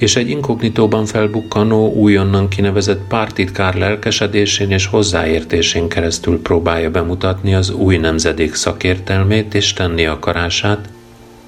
és 0.00 0.16
egy 0.16 0.30
inkognitóban 0.30 1.06
felbukkanó, 1.06 1.92
újonnan 1.92 2.48
kinevezett 2.48 3.00
pártitkár 3.08 3.74
lelkesedésén 3.74 4.70
és 4.70 4.86
hozzáértésén 4.86 5.88
keresztül 5.88 6.42
próbálja 6.42 6.90
bemutatni 6.90 7.54
az 7.54 7.70
új 7.70 7.96
nemzedék 7.96 8.54
szakértelmét 8.54 9.54
és 9.54 9.72
tenni 9.72 10.06
akarását, 10.06 10.88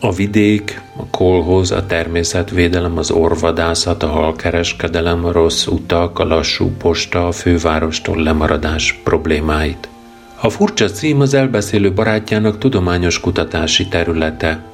a 0.01 0.13
vidék, 0.13 0.81
a 0.97 1.07
kolhoz, 1.11 1.71
a 1.71 1.87
természetvédelem, 1.87 2.99
az 2.99 3.11
orvadászat, 3.11 4.03
a 4.03 4.09
halkereskedelem, 4.09 5.25
a 5.25 5.33
rossz 5.33 5.67
utak, 5.67 6.19
a 6.19 6.25
lassú 6.25 6.71
posta, 6.79 7.27
a 7.27 7.33
fővárostól 7.33 8.23
lemaradás 8.23 9.01
problémáit. 9.05 9.89
A 10.41 10.51
furcsa 10.51 10.91
cím 10.91 11.21
az 11.21 11.35
elbeszélő 11.35 11.93
barátjának 11.93 12.59
tudományos 12.59 13.21
kutatási 13.21 13.89
területe. 13.89 14.72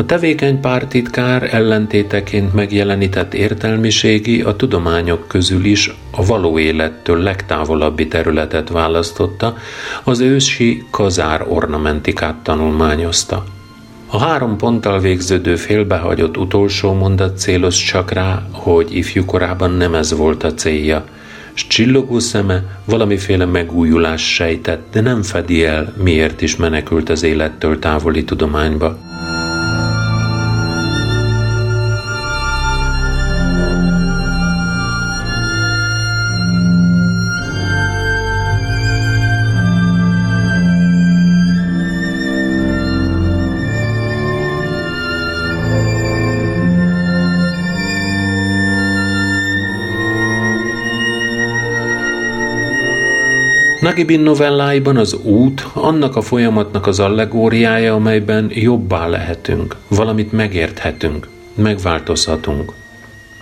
A 0.00 0.04
tevékeny 0.04 0.60
pártitkár 0.60 1.54
ellentéteként 1.54 2.54
megjelenített 2.54 3.34
értelmiségi 3.34 4.42
a 4.42 4.56
tudományok 4.56 5.28
közül 5.28 5.64
is 5.64 5.94
a 6.10 6.24
való 6.24 6.58
élettől 6.58 7.18
legtávolabbi 7.18 8.08
területet 8.08 8.68
választotta, 8.68 9.56
az 10.04 10.20
ősi 10.20 10.84
kazár 10.90 11.44
ornamentikát 11.48 12.34
tanulmányozta. 12.34 13.44
A 14.06 14.18
három 14.18 14.56
ponttal 14.56 15.00
végződő 15.00 15.56
félbehagyott 15.56 16.36
utolsó 16.36 16.92
mondat 16.92 17.38
célos 17.38 17.82
csak 17.82 18.10
rá, 18.10 18.42
hogy 18.50 18.96
ifjúkorában 18.96 19.70
nem 19.70 19.94
ez 19.94 20.16
volt 20.16 20.42
a 20.42 20.54
célja, 20.54 21.04
s 21.52 21.66
csillogó 21.66 22.18
szeme 22.18 22.80
valamiféle 22.84 23.44
megújulás 23.44 24.34
sejtett, 24.34 24.86
de 24.92 25.00
nem 25.00 25.22
fedi 25.22 25.64
el, 25.64 25.94
miért 26.02 26.40
is 26.40 26.56
menekült 26.56 27.08
az 27.08 27.22
élettől 27.22 27.78
távoli 27.78 28.24
tudományba. 28.24 28.98
Nagibin 53.80 54.20
novelláiban 54.20 54.96
az 54.96 55.14
út 55.14 55.66
annak 55.72 56.16
a 56.16 56.20
folyamatnak 56.20 56.86
az 56.86 57.00
allegóriája, 57.00 57.94
amelyben 57.94 58.50
jobbá 58.54 59.06
lehetünk, 59.06 59.76
valamit 59.88 60.32
megérthetünk, 60.32 61.28
megváltozhatunk. 61.54 62.72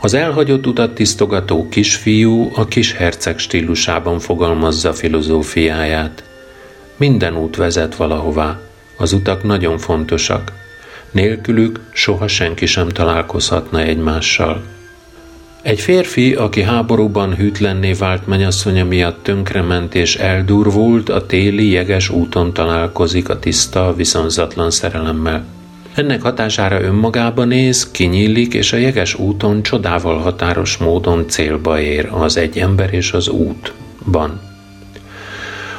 Az 0.00 0.14
elhagyott 0.14 0.66
utat 0.66 0.94
tisztogató 0.94 1.68
kisfiú 1.68 2.50
a 2.54 2.64
kis 2.64 2.92
herceg 2.92 3.38
stílusában 3.38 4.18
fogalmazza 4.18 4.92
filozófiáját. 4.92 6.24
Minden 6.96 7.36
út 7.36 7.56
vezet 7.56 7.96
valahová, 7.96 8.60
az 8.96 9.12
utak 9.12 9.42
nagyon 9.42 9.78
fontosak. 9.78 10.52
Nélkülük 11.10 11.80
soha 11.92 12.28
senki 12.28 12.66
sem 12.66 12.88
találkozhatna 12.88 13.80
egymással. 13.80 14.62
Egy 15.68 15.80
férfi, 15.80 16.34
aki 16.34 16.62
háborúban 16.62 17.34
hűtlenné 17.34 17.92
vált 17.92 18.26
menyasszonya 18.26 18.84
miatt 18.84 19.22
tönkrement 19.22 19.94
és 19.94 20.16
eldurvult, 20.16 21.08
a 21.08 21.26
téli 21.26 21.70
jeges 21.70 22.08
úton 22.10 22.52
találkozik 22.52 23.28
a 23.28 23.38
tiszta, 23.38 23.94
viszonzatlan 23.96 24.70
szerelemmel. 24.70 25.44
Ennek 25.94 26.22
hatására 26.22 26.80
önmagába 26.80 27.44
néz, 27.44 27.90
kinyílik, 27.90 28.54
és 28.54 28.72
a 28.72 28.76
jeges 28.76 29.14
úton 29.14 29.62
csodával 29.62 30.18
határos 30.18 30.76
módon 30.76 31.28
célba 31.28 31.80
ér 31.80 32.08
az 32.12 32.36
egy 32.36 32.58
ember 32.58 32.94
és 32.94 33.12
az 33.12 33.28
útban. 33.28 34.40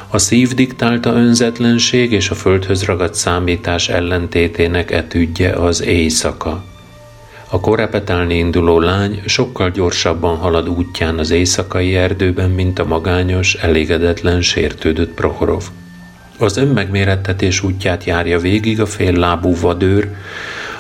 A 0.10 0.18
szív 0.18 0.54
diktálta 0.54 1.14
önzetlenség 1.14 2.12
és 2.12 2.30
a 2.30 2.36
földhöz 2.36 2.84
ragadt 2.84 3.14
számítás 3.14 3.90
ellentétének 3.90 4.92
etüdje 4.92 5.52
az 5.52 5.84
éjszaka– 5.84 6.64
a 7.52 7.60
korepetálni 7.60 8.38
induló 8.38 8.80
lány 8.80 9.22
sokkal 9.26 9.70
gyorsabban 9.70 10.38
halad 10.38 10.70
útján 10.70 11.20
az 11.20 11.30
éjszakai 11.32 11.96
erdőben, 11.96 12.50
mint 12.50 12.80
a 12.80 12.86
magányos, 12.86 13.54
elégedetlen, 13.54 14.42
sértődött 14.42 15.14
Prohorov. 15.14 15.64
Az 16.38 16.58
önmegmérettetés 16.58 17.64
útját 17.64 18.04
járja 18.04 18.40
végig 18.40 18.82
a 18.82 18.86
fél 18.86 19.14
lábú 19.14 19.56
vadőr, 19.62 20.10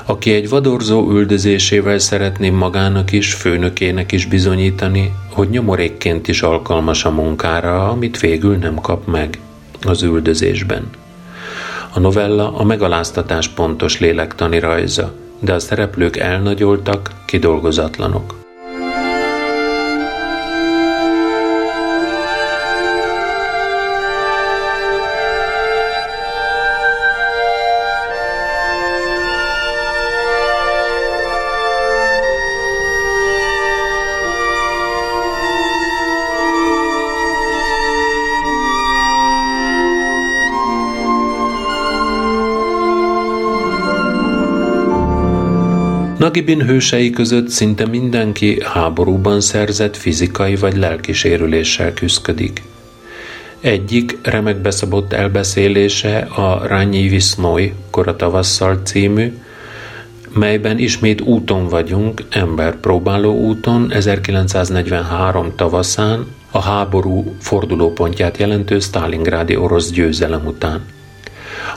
aki 0.05 0.33
egy 0.33 0.49
vadorzó 0.49 1.11
üldözésével 1.11 1.99
szeretné 1.99 2.49
magának 2.49 3.11
is, 3.11 3.33
főnökének 3.33 4.11
is 4.11 4.25
bizonyítani, 4.25 5.13
hogy 5.29 5.49
nyomorékként 5.49 6.27
is 6.27 6.41
alkalmas 6.41 7.05
a 7.05 7.11
munkára, 7.11 7.89
amit 7.89 8.19
végül 8.19 8.55
nem 8.55 8.75
kap 8.75 9.07
meg 9.07 9.39
az 9.81 10.01
üldözésben. 10.01 10.89
A 11.93 11.99
novella 11.99 12.55
a 12.55 12.63
megaláztatás 12.63 13.47
pontos 13.47 13.99
lélektani 13.99 14.59
rajza– 14.59 15.13
de 15.39 15.53
a 15.53 15.59
szereplők 15.59 16.17
elnagyoltak, 16.17 17.11
kidolgozatlanok. 17.25 18.38
Nagibin 46.39 46.67
hősei 46.67 47.09
között 47.09 47.49
szinte 47.49 47.87
mindenki 47.87 48.61
háborúban 48.63 49.41
szerzett 49.41 49.97
fizikai 49.97 50.55
vagy 50.55 50.77
lelki 50.77 51.13
sérüléssel 51.13 51.93
küzdik. 51.93 52.63
Egyik 53.59 54.17
remek 54.21 54.57
beszabott 54.57 55.13
elbeszélése 55.13 56.17
a 56.17 56.67
Rányi 56.67 57.07
Visznói 57.07 57.71
Kora 57.89 58.15
tavasszal 58.15 58.79
című, 58.83 59.33
melyben 60.33 60.77
ismét 60.77 61.21
úton 61.21 61.67
vagyunk, 61.67 62.23
emberpróbáló 62.29 63.37
úton 63.37 63.91
1943 63.91 65.55
tavaszán, 65.55 66.25
a 66.51 66.59
háború 66.59 67.35
fordulópontját 67.39 68.37
jelentő 68.37 68.79
Stalingrádi 68.79 69.55
orosz 69.55 69.91
győzelem 69.91 70.45
után. 70.45 70.81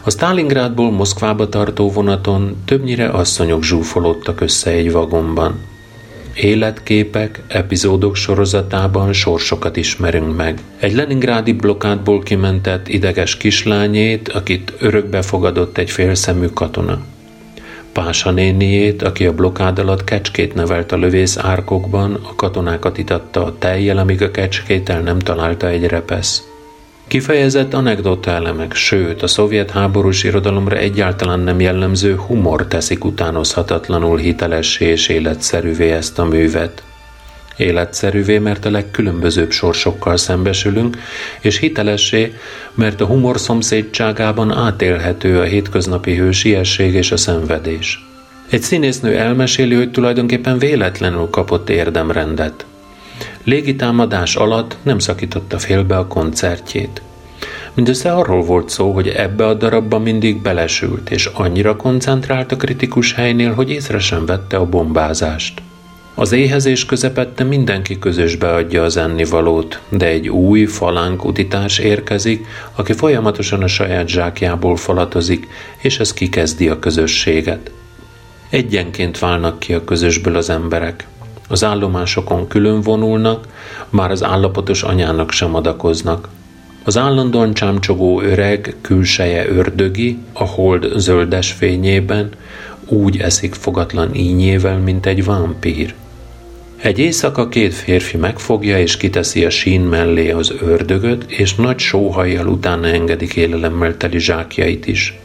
A 0.05 0.11
Stalingrádból 0.11 0.91
Moszkvába 0.91 1.49
tartó 1.49 1.91
vonaton 1.91 2.57
többnyire 2.65 3.09
asszonyok 3.09 3.63
zsúfolódtak 3.63 4.41
össze 4.41 4.71
egy 4.71 4.93
vagonban. 4.93 5.61
Életképek, 6.35 7.43
epizódok 7.49 8.17
sorozatában 8.17 9.13
sorsokat 9.13 9.77
ismerünk 9.77 10.37
meg. 10.37 10.61
Egy 10.79 10.95
leningrádi 10.95 11.53
blokádból 11.53 12.23
kimentett 12.23 12.89
ideges 12.89 13.37
kislányét, 13.37 14.29
akit 14.29 14.73
örökbe 14.79 15.23
fogadott 15.23 15.79
egy 15.79 15.91
félszemű 15.91 16.47
katona. 16.47 16.99
Pása 17.93 18.31
néniét, 18.31 19.03
aki 19.03 19.27
a 19.27 19.35
blokád 19.35 19.79
alatt 19.79 20.05
kecskét 20.05 20.55
nevelt 20.55 20.93
a 20.93 20.97
lövész 20.97 21.37
árkokban, 21.37 22.15
a 22.15 22.35
katonákat 22.35 22.99
itatta 22.99 23.45
a 23.45 23.59
tejjel, 23.59 23.99
amíg 23.99 24.23
a 24.23 24.31
kecskét 24.31 24.89
el 24.89 25.01
nem 25.01 25.19
találta 25.19 25.69
egy 25.69 25.87
repesz. 25.87 26.52
Kifejezett 27.13 27.75
anekdota 27.75 28.31
elemek, 28.31 28.75
sőt, 28.75 29.23
a 29.23 29.27
szovjet 29.27 29.71
háborús 29.71 30.25
irodalomra 30.25 30.77
egyáltalán 30.77 31.41
nem 31.41 31.61
jellemző 31.61 32.17
humor 32.17 32.67
teszik 32.67 33.05
utánozhatatlanul 33.05 34.19
hitelessé 34.19 34.85
és 34.85 35.09
életszerűvé 35.09 35.91
ezt 35.91 36.19
a 36.19 36.25
művet. 36.25 36.83
Életszerűvé, 37.57 38.39
mert 38.39 38.65
a 38.65 38.71
legkülönbözőbb 38.71 39.51
sorsokkal 39.51 40.17
szembesülünk, 40.17 40.97
és 41.41 41.59
hitelessé, 41.59 42.35
mert 42.75 43.01
a 43.01 43.07
humor 43.07 43.41
szomszédságában 43.41 44.53
átélhető 44.53 45.41
a 45.41 45.45
hétköznapi 45.45 46.17
hősiesség 46.17 46.95
és 46.95 47.13
a 47.13 47.17
szenvedés. 47.17 48.07
Egy 48.51 48.63
színésznő 48.63 49.17
elmeséli, 49.17 49.75
hogy 49.75 49.91
tulajdonképpen 49.91 50.59
véletlenül 50.59 51.29
kapott 51.31 51.71
érdemrendet– 51.71 52.65
Légitámadás 53.45 54.37
alatt 54.37 54.77
nem 54.83 54.99
szakította 54.99 55.59
félbe 55.59 55.99
a 55.99 56.07
koncertjét. 56.07 57.03
Mindössze 57.75 58.13
arról 58.13 58.43
volt 58.43 58.69
szó, 58.69 58.93
hogy 58.93 59.09
ebbe 59.09 59.47
a 59.47 59.55
darabba 59.55 59.99
mindig 59.99 60.43
belesült, 60.43 61.11
és 61.11 61.27
annyira 61.27 61.77
koncentrált 61.77 62.53
a 62.53 62.57
kritikus 62.57 63.15
helynél, 63.15 63.53
hogy 63.53 63.71
észre 63.71 63.99
sem 63.99 64.27
vette 64.27 64.57
a 64.57 64.67
bombázást. 64.67 65.63
Az 66.15 66.33
éhezés 66.33 66.85
közepette 66.85 67.45
mindenki 67.45 67.99
közösbe 67.99 68.55
adja 68.55 68.83
az 68.83 68.97
ennivalót, 68.97 69.81
de 69.89 70.07
egy 70.07 70.29
új 70.29 70.65
falánk 70.65 71.25
utitás 71.25 71.79
érkezik, 71.79 72.47
aki 72.75 72.93
folyamatosan 72.93 73.63
a 73.63 73.67
saját 73.67 74.09
zsákjából 74.09 74.77
falatozik, 74.77 75.49
és 75.79 75.99
ez 75.99 76.13
kikezdi 76.13 76.69
a 76.69 76.79
közösséget. 76.79 77.71
Egyenként 78.51 79.19
válnak 79.19 79.59
ki 79.59 79.75
a 79.75 79.85
közösből 79.85 80.37
az 80.37 80.51
emberek. 80.51 81.07
Az 81.53 81.65
állomásokon 81.65 82.49
külön 82.49 82.81
vonulnak, 82.81 83.47
már 83.91 84.11
az 84.11 84.25
állapotos 84.25 84.83
anyának 84.83 85.31
sem 85.31 85.55
adakoznak. 85.55 86.29
Az 86.85 86.99
állandóan 86.99 87.55
csámcsogó 87.55 88.21
öreg 88.21 88.77
külseje 88.81 89.49
ördögi, 89.49 90.19
a 90.33 90.45
hold 90.45 90.93
zöldes 90.97 91.53
fényében, 91.53 92.29
úgy 92.87 93.17
eszik 93.17 93.55
fogatlan 93.55 94.15
ínyével, 94.15 94.79
mint 94.79 95.07
egy 95.07 95.25
vámpír. 95.25 95.95
Egy 96.77 96.99
éjszaka 96.99 97.49
két 97.49 97.75
férfi 97.75 98.17
megfogja 98.17 98.79
és 98.79 98.97
kiteszi 98.97 99.45
a 99.45 99.51
sín 99.51 99.81
mellé 99.81 100.31
az 100.31 100.53
ördögöt, 100.61 101.25
és 101.31 101.55
nagy 101.55 101.79
sóhajjal 101.79 102.47
utána 102.47 102.87
engedik 102.87 103.37
élelemmel 103.37 103.97
teli 103.97 104.19
zsákjait 104.19 104.87
is. 104.87 105.19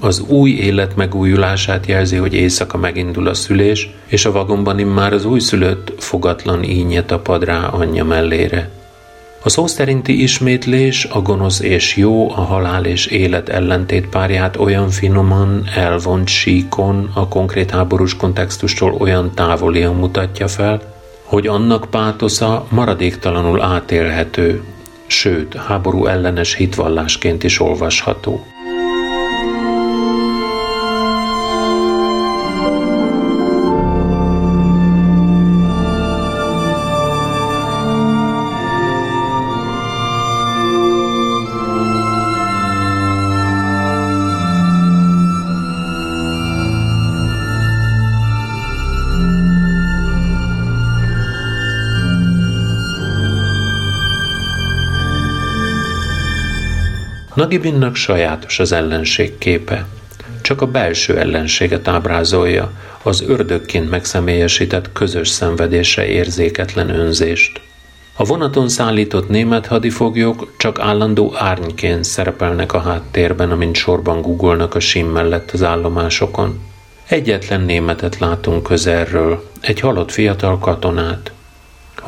Az 0.00 0.20
új 0.20 0.50
élet 0.50 0.96
megújulását 0.96 1.86
jelzi, 1.86 2.16
hogy 2.16 2.34
éjszaka 2.34 2.78
megindul 2.78 3.28
a 3.28 3.34
szülés, 3.34 3.90
és 4.06 4.24
a 4.24 4.32
vagonban 4.32 4.78
immár 4.78 5.12
az 5.12 5.24
újszülött 5.24 5.92
fogatlan 5.98 6.62
ínye 6.62 7.02
tapad 7.02 7.44
rá 7.44 7.66
anyja 7.66 8.04
mellére. 8.04 8.70
A 9.42 9.48
szó 9.48 9.66
szerinti 9.66 10.22
ismétlés 10.22 11.04
a 11.04 11.20
gonosz 11.22 11.60
és 11.60 11.96
jó, 11.96 12.30
a 12.30 12.40
halál 12.40 12.84
és 12.84 13.06
élet 13.06 13.48
ellentét 13.48 14.08
párját 14.08 14.56
olyan 14.56 14.88
finoman, 14.88 15.64
elvont 15.74 16.28
síkon, 16.28 17.10
a 17.14 17.28
konkrét 17.28 17.70
háborús 17.70 18.16
kontextustól 18.16 18.94
olyan 18.98 19.34
távolian 19.34 19.94
mutatja 19.94 20.48
fel, 20.48 20.94
hogy 21.22 21.46
annak 21.46 21.90
pátosza 21.90 22.66
maradéktalanul 22.70 23.62
átélhető, 23.62 24.62
sőt, 25.06 25.54
háború 25.54 26.06
ellenes 26.06 26.54
hitvallásként 26.54 27.44
is 27.44 27.60
olvasható. 27.60 28.46
Nagibinnak 57.38 57.94
sajátos 57.94 58.58
az 58.58 58.72
ellenség 58.72 59.38
képe. 59.38 59.86
Csak 60.42 60.62
a 60.62 60.66
belső 60.66 61.18
ellenséget 61.18 61.88
ábrázolja, 61.88 62.70
az 63.02 63.24
ördögként 63.26 63.90
megszemélyesített 63.90 64.92
közös 64.92 65.28
szenvedése 65.28 66.06
érzéketlen 66.06 66.90
önzést. 66.90 67.60
A 68.16 68.24
vonaton 68.24 68.68
szállított 68.68 69.28
német 69.28 69.66
hadifoglyok 69.66 70.54
csak 70.56 70.78
állandó 70.78 71.34
árnyként 71.36 72.04
szerepelnek 72.04 72.72
a 72.72 72.80
háttérben, 72.80 73.50
amint 73.50 73.76
sorban 73.76 74.20
guggolnak 74.22 74.74
a 74.74 74.80
sim 74.80 75.06
mellett 75.06 75.50
az 75.50 75.62
állomásokon. 75.62 76.60
Egyetlen 77.08 77.60
németet 77.60 78.18
látunk 78.18 78.62
közelről, 78.62 79.50
egy 79.60 79.80
halott 79.80 80.10
fiatal 80.10 80.58
katonát. 80.58 81.32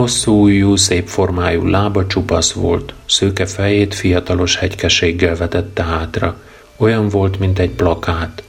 Hosszú 0.00 0.42
ujjú, 0.42 0.76
szép 0.76 1.06
formájú 1.06 1.66
lába 1.66 2.06
csupasz 2.06 2.52
volt, 2.52 2.94
szőke 3.06 3.46
fejét 3.46 3.94
fiatalos 3.94 4.56
hegykeséggel 4.56 5.36
vetette 5.36 5.82
hátra. 5.82 6.36
Olyan 6.76 7.08
volt, 7.08 7.38
mint 7.38 7.58
egy 7.58 7.70
plakát. 7.70 8.42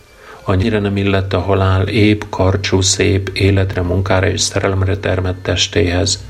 Annyira 0.44 0.80
nem 0.80 0.98
illett 0.98 1.34
a 1.34 1.40
halál 1.40 1.88
épp, 1.88 2.22
karcsú, 2.30 2.82
szép, 2.82 3.30
életre, 3.34 3.82
munkára 3.82 4.28
és 4.28 4.42
szerelemre 4.42 4.98
termett 4.98 5.44
testéhez. 5.44 6.24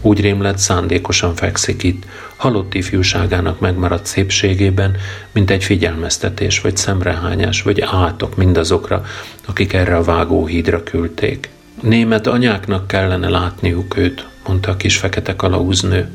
Úgy 0.00 0.20
rémlett, 0.20 0.58
szándékosan 0.58 1.34
fekszik 1.34 1.82
itt, 1.82 2.04
halott 2.36 2.74
ifjúságának 2.74 3.60
megmaradt 3.60 4.06
szépségében, 4.06 4.96
mint 5.32 5.50
egy 5.50 5.64
figyelmeztetés, 5.64 6.60
vagy 6.60 6.76
szemrehányás, 6.76 7.62
vagy 7.62 7.80
átok 7.80 8.36
mindazokra, 8.36 9.04
akik 9.46 9.72
erre 9.72 9.96
a 9.96 10.02
vágóhídra 10.02 10.82
küldték. 10.82 11.53
Német 11.84 12.26
anyáknak 12.26 12.86
kellene 12.86 13.28
látniuk 13.28 13.96
őt, 13.96 14.26
mondta 14.46 14.70
a 14.70 14.76
kis 14.76 14.96
fekete 14.96 15.36
kalauznő. 15.36 16.08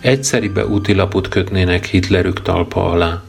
Egyszeribe 0.00 0.66
útilaput 0.66 1.28
kötnének 1.28 1.84
Hitlerük 1.84 2.42
talpa 2.42 2.90
alá. 2.90 3.22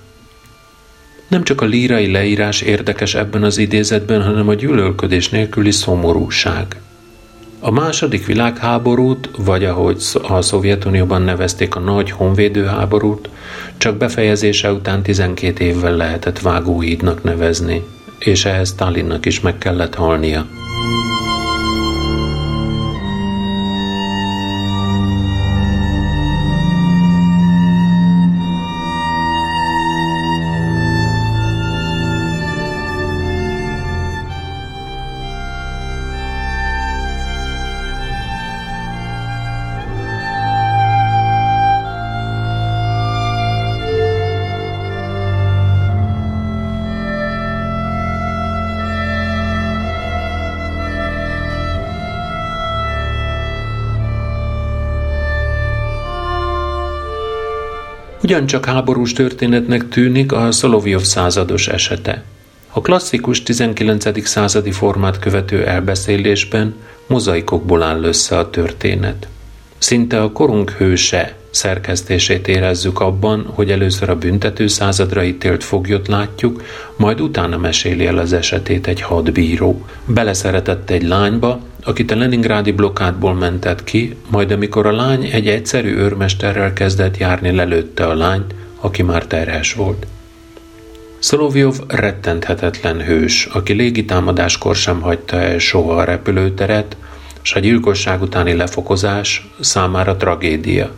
Nem 1.28 1.44
csak 1.44 1.62
a 1.62 1.66
lírai 1.66 2.12
leírás 2.12 2.62
érdekes 2.62 3.16
ebben 3.16 3.44
az 3.44 3.58
idézetben, 3.58 4.24
hanem 4.24 4.48
a 4.48 4.54
gyűlölködés 4.54 5.30
nélküli 5.30 5.72
szomorúság. 5.72 6.76
A 7.60 7.72
második 7.72 8.26
világháborút, 8.26 9.30
vagy 9.38 9.66
ahogy 9.66 10.04
a 10.28 10.42
Szovjetunióban 10.42 11.22
nevezték 11.22 11.76
a 11.76 11.80
nagy 11.80 12.12
honvédőháborút, 12.12 13.30
csak 13.78 13.98
befejezése 13.98 14.72
után 14.72 15.02
12 15.02 15.64
évvel 15.64 15.96
lehetett 15.96 16.40
vágóhídnak 16.40 17.24
nevezni, 17.24 17.84
és 18.20 18.46
ehhez 18.46 18.70
Stalinnak 18.70 19.26
is 19.26 19.40
meg 19.40 19.58
kellett 19.58 19.96
halnia. 19.96 20.48
Ugyancsak 58.30 58.66
háborús 58.66 59.14
történetnek 59.14 59.88
tűnik 59.88 60.32
a 60.32 60.52
Szolovjov 60.52 61.02
százados 61.02 61.68
esete. 61.68 62.24
A 62.72 62.82
klasszikus 62.82 63.44
19. 63.44 64.28
századi 64.28 64.72
formát 64.72 65.20
követő 65.20 65.66
elbeszélésben 65.66 66.76
mozaikokból 67.08 67.84
áll 67.84 68.04
össze 68.04 68.38
a 68.38 68.50
történet. 68.50 69.28
Szinte 69.78 70.22
a 70.22 70.32
korunk 70.32 70.72
hőse 70.72 71.36
szerkesztését 71.50 72.48
érezzük 72.48 73.00
abban, 73.00 73.46
hogy 73.54 73.72
először 73.72 74.10
a 74.10 74.18
büntető 74.18 74.68
századra 74.68 75.24
ítélt 75.24 75.64
foglyot 75.64 76.08
látjuk, 76.08 76.64
majd 76.96 77.22
utána 77.22 77.58
meséli 77.58 78.06
el 78.06 78.18
az 78.18 78.34
esetét 78.34 78.88
egy 78.88 79.02
hadbíró. 79.02 79.86
Beleszeretett 80.06 80.90
egy 80.90 81.04
lányba, 81.04 81.60
akit 81.84 82.12
a 82.12 82.16
Leningrádi 82.16 82.72
blokkádból 82.72 83.34
mentett 83.34 83.84
ki, 83.84 84.16
majd 84.30 84.52
amikor 84.52 84.86
a 84.86 84.92
lány 84.92 85.30
egy 85.32 85.48
egyszerű 85.48 85.96
őrmesterrel 85.96 86.74
kezdett 86.74 87.18
járni, 87.18 87.52
lelőtte 87.52 88.06
a 88.06 88.16
lányt, 88.16 88.56
aki 88.80 89.04
már 89.04 89.26
terhes 89.26 89.74
volt. 89.74 90.08
Szolovjov 91.20 91.76
rettenthetetlen 91.88 93.04
hős, 93.04 93.46
aki 93.46 93.74
légitámadáskor 93.74 94.76
sem 94.76 95.02
hagyta 95.02 95.38
el 95.42 95.58
soha 95.58 95.94
a 95.94 96.04
repülőteret, 96.04 96.96
s 97.42 97.56
a 97.56 97.60
gyilkosság 97.60 98.22
utáni 98.22 98.54
lefokozás 98.54 99.50
számára 99.60 100.16
tragédia. 100.16 100.92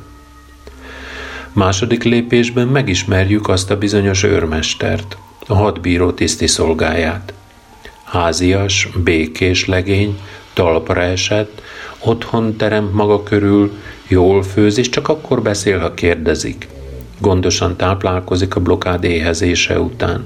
Második 1.53 2.03
lépésben 2.03 2.67
megismerjük 2.67 3.49
azt 3.49 3.71
a 3.71 3.77
bizonyos 3.77 4.23
őrmestert, 4.23 5.17
a 5.47 5.53
hadbíró 5.53 6.11
tiszti 6.11 6.47
szolgáját. 6.47 7.33
Házias, 8.03 8.89
békés 9.03 9.65
legény, 9.65 10.19
talpra 10.53 11.01
esett, 11.01 11.61
otthon 11.99 12.55
teremt 12.57 12.93
maga 12.93 13.23
körül, 13.23 13.71
jól 14.07 14.43
főz, 14.43 14.77
és 14.77 14.89
csak 14.89 15.07
akkor 15.07 15.41
beszél, 15.41 15.79
ha 15.79 15.93
kérdezik. 15.93 16.67
Gondosan 17.19 17.75
táplálkozik 17.75 18.55
a 18.55 18.59
blokád 18.59 19.03
éhezése 19.03 19.79
után. 19.79 20.25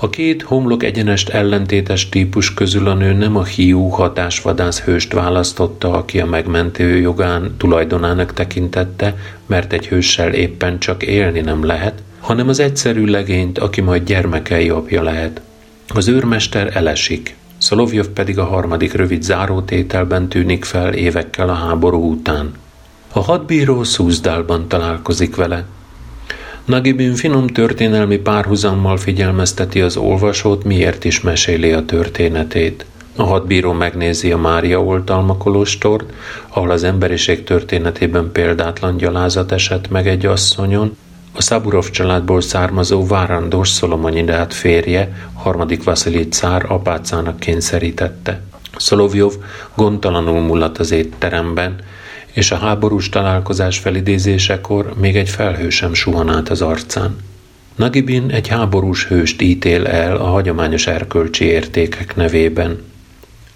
A 0.00 0.10
két 0.10 0.42
homlok 0.42 0.82
egyenest 0.82 1.28
ellentétes 1.28 2.08
típus 2.08 2.54
közül 2.54 2.88
a 2.88 2.94
nő 2.94 3.12
nem 3.12 3.36
a 3.36 3.44
hiú 3.44 3.88
hatásvadász 3.88 4.80
hőst 4.80 5.12
választotta, 5.12 5.92
aki 5.92 6.20
a 6.20 6.26
megmentő 6.26 6.96
jogán 6.96 7.54
tulajdonának 7.56 8.32
tekintette, 8.32 9.16
mert 9.46 9.72
egy 9.72 9.86
hőssel 9.86 10.32
éppen 10.32 10.78
csak 10.78 11.02
élni 11.02 11.40
nem 11.40 11.64
lehet, 11.64 12.02
hanem 12.20 12.48
az 12.48 12.60
egyszerű 12.60 13.04
legényt, 13.04 13.58
aki 13.58 13.80
majd 13.80 14.04
gyermekei 14.04 14.68
apja 14.68 15.02
lehet. 15.02 15.40
Az 15.88 16.08
őrmester 16.08 16.76
elesik, 16.76 17.36
Szolovjov 17.58 18.08
pedig 18.08 18.38
a 18.38 18.44
harmadik 18.44 18.92
rövid 18.92 19.22
zárótételben 19.22 20.28
tűnik 20.28 20.64
fel 20.64 20.92
évekkel 20.92 21.48
a 21.48 21.54
háború 21.54 22.10
után. 22.10 22.52
A 23.12 23.20
hadbíró 23.20 23.84
Szúzdálban 23.84 24.68
találkozik 24.68 25.36
vele. 25.36 25.64
Nagibin 26.64 27.14
finom 27.14 27.46
történelmi 27.46 28.16
párhuzammal 28.16 28.96
figyelmezteti 28.96 29.80
az 29.80 29.96
olvasót, 29.96 30.64
miért 30.64 31.04
is 31.04 31.20
meséli 31.20 31.72
a 31.72 31.84
történetét. 31.84 32.86
A 33.16 33.22
hadbíró 33.22 33.72
megnézi 33.72 34.32
a 34.32 34.36
Mária 34.36 34.82
oltalma 34.82 35.36
kolostort, 35.36 36.12
ahol 36.48 36.70
az 36.70 36.84
emberiség 36.84 37.44
történetében 37.44 38.32
példátlan 38.32 38.96
gyalázat 38.96 39.52
esett 39.52 39.90
meg 39.90 40.08
egy 40.08 40.26
asszonyon, 40.26 40.96
a 41.32 41.42
Szaburov 41.42 41.90
családból 41.90 42.40
származó 42.40 43.06
várandós 43.06 43.68
Szolomonidát 43.68 44.54
férje, 44.54 45.30
harmadik 45.34 45.82
Vasili 45.84 46.28
cár 46.28 46.64
apácának 46.68 47.40
kényszerítette. 47.40 48.40
Szolovjov 48.76 49.32
gondtalanul 49.74 50.40
mulat 50.40 50.78
az 50.78 50.90
étteremben, 50.90 51.76
és 52.32 52.50
a 52.50 52.56
háborús 52.56 53.08
találkozás 53.08 53.78
felidézésekor 53.78 54.94
még 54.96 55.16
egy 55.16 55.28
felhő 55.28 55.70
sem 55.70 55.94
suhan 55.94 56.28
át 56.28 56.48
az 56.48 56.62
arcán. 56.62 57.16
Nagibin 57.76 58.30
egy 58.30 58.48
háborús 58.48 59.06
hőst 59.06 59.42
ítél 59.42 59.86
el 59.86 60.16
a 60.16 60.24
hagyományos 60.24 60.86
erkölcsi 60.86 61.44
értékek 61.44 62.16
nevében, 62.16 62.82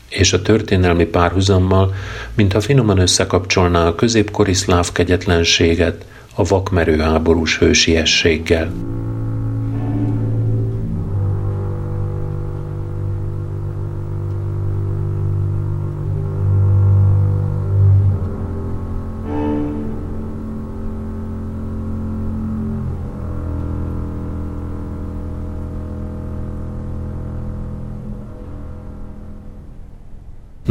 és 0.09 0.33
a 0.33 0.43
történelmi 0.43 1.05
párhuzammal, 1.05 1.95
mintha 2.35 2.61
finoman 2.61 2.99
összekapcsolná 2.99 3.87
a 3.87 3.95
középkori 3.95 4.55
szláv 4.55 4.93
kegyetlenséget 4.93 6.05
a 6.35 6.45
vakmerő 6.45 6.99
háborús 6.99 7.59
hősiességgel. 7.59 8.73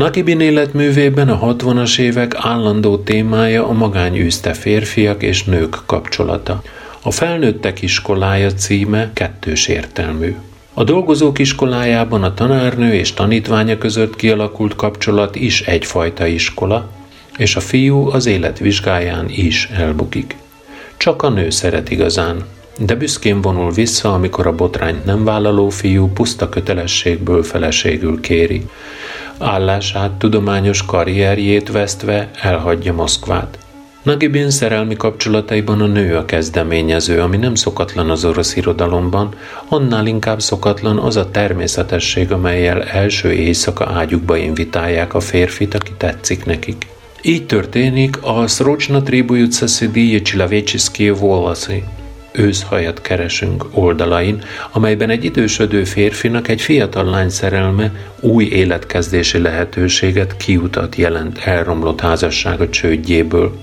Nakibin 0.01 0.39
életművében 0.39 1.29
a 1.29 1.55
60-as 1.55 1.99
évek 1.99 2.35
állandó 2.37 2.97
témája 2.97 3.67
a 3.67 3.71
magányűzte 3.71 4.53
férfiak 4.53 5.23
és 5.23 5.43
nők 5.43 5.77
kapcsolata. 5.85 6.61
A 7.01 7.11
felnőttek 7.11 7.81
iskolája 7.81 8.53
címe 8.53 9.09
kettős 9.13 9.67
értelmű. 9.67 10.35
A 10.73 10.83
dolgozók 10.83 11.39
iskolájában 11.39 12.23
a 12.23 12.33
tanárnő 12.33 12.93
és 12.93 13.13
tanítványa 13.13 13.77
között 13.77 14.15
kialakult 14.15 14.75
kapcsolat 14.75 15.35
is 15.35 15.61
egyfajta 15.61 16.25
iskola, 16.25 16.89
és 17.37 17.55
a 17.55 17.59
fiú 17.59 18.09
az 18.09 18.25
élet 18.25 18.59
vizsgáján 18.59 19.25
is 19.29 19.69
elbukik. 19.75 20.35
Csak 20.97 21.23
a 21.23 21.29
nő 21.29 21.49
szeret 21.49 21.91
igazán, 21.91 22.45
de 22.79 22.95
büszkén 22.95 23.41
vonul 23.41 23.71
vissza, 23.71 24.13
amikor 24.13 24.47
a 24.47 24.55
botrányt 24.55 25.05
nem 25.05 25.23
vállaló 25.23 25.69
fiú 25.69 26.07
puszta 26.13 26.49
kötelességből 26.49 27.43
feleségül 27.43 28.21
kéri 28.21 28.65
állását, 29.41 30.11
tudományos 30.11 30.85
karrierjét 30.85 31.71
vesztve 31.71 32.29
elhagyja 32.41 32.93
Moszkvát. 32.93 33.57
Nagibin 34.03 34.49
szerelmi 34.49 34.95
kapcsolataiban 34.95 35.81
a 35.81 35.85
nő 35.85 36.15
a 36.15 36.25
kezdeményező, 36.25 37.19
ami 37.19 37.37
nem 37.37 37.55
szokatlan 37.55 38.09
az 38.09 38.25
orosz 38.25 38.55
irodalomban, 38.55 39.35
annál 39.69 40.05
inkább 40.05 40.41
szokatlan 40.41 40.97
az 40.97 41.15
a 41.15 41.31
természetesség, 41.31 42.31
amelyel 42.31 42.83
első 42.83 43.31
éjszaka 43.31 43.85
ágyukba 43.85 44.37
invitálják 44.37 45.13
a 45.13 45.19
férfit, 45.19 45.73
aki 45.73 45.91
tetszik 45.97 46.45
nekik. 46.45 46.87
Így 47.21 47.45
történik 47.45 48.17
a 48.21 48.47
Srocsna 48.47 49.01
Tribujut 49.01 49.51
Szeszidíje 49.51 50.21
Csilavécsiszki 50.21 51.09
Volaszi, 51.09 51.83
őszhajat 52.31 53.01
keresünk 53.01 53.65
oldalain, 53.71 54.43
amelyben 54.71 55.09
egy 55.09 55.23
idősödő 55.23 55.83
férfinak 55.83 56.47
egy 56.47 56.61
fiatal 56.61 57.05
lány 57.05 57.29
szerelme 57.29 57.91
új 58.19 58.45
életkezdési 58.45 59.37
lehetőséget, 59.37 60.37
kiutat 60.37 60.95
jelent 60.95 61.37
elromlott 61.37 62.01
házassága 62.01 62.69
csődjéből. 62.69 63.59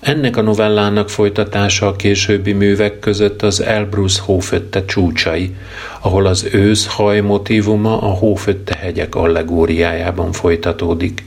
Ennek 0.00 0.36
a 0.36 0.42
novellának 0.42 1.10
folytatása 1.10 1.86
a 1.86 1.96
későbbi 1.96 2.52
művek 2.52 2.98
között 2.98 3.42
az 3.42 3.60
Elbrus 3.60 4.18
hófötte 4.18 4.84
csúcsai, 4.84 5.54
ahol 6.00 6.26
az 6.26 6.48
őszhaj 6.52 7.20
motívuma 7.20 8.00
a 8.00 8.10
hófötte 8.10 8.76
hegyek 8.76 9.14
allegóriájában 9.14 10.32
folytatódik. 10.32 11.24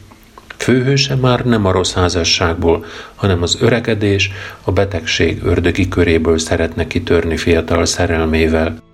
Főhőse 0.59 1.15
már 1.15 1.45
nem 1.45 1.65
a 1.65 1.71
rossz 1.71 1.93
házasságból, 1.93 2.85
hanem 3.15 3.41
az 3.41 3.57
öregedés, 3.61 4.31
a 4.63 4.71
betegség 4.71 5.43
ördögi 5.43 5.87
köréből 5.87 6.37
szeretne 6.37 6.87
kitörni 6.87 7.37
fiatal 7.37 7.85
szerelmével. 7.85 8.88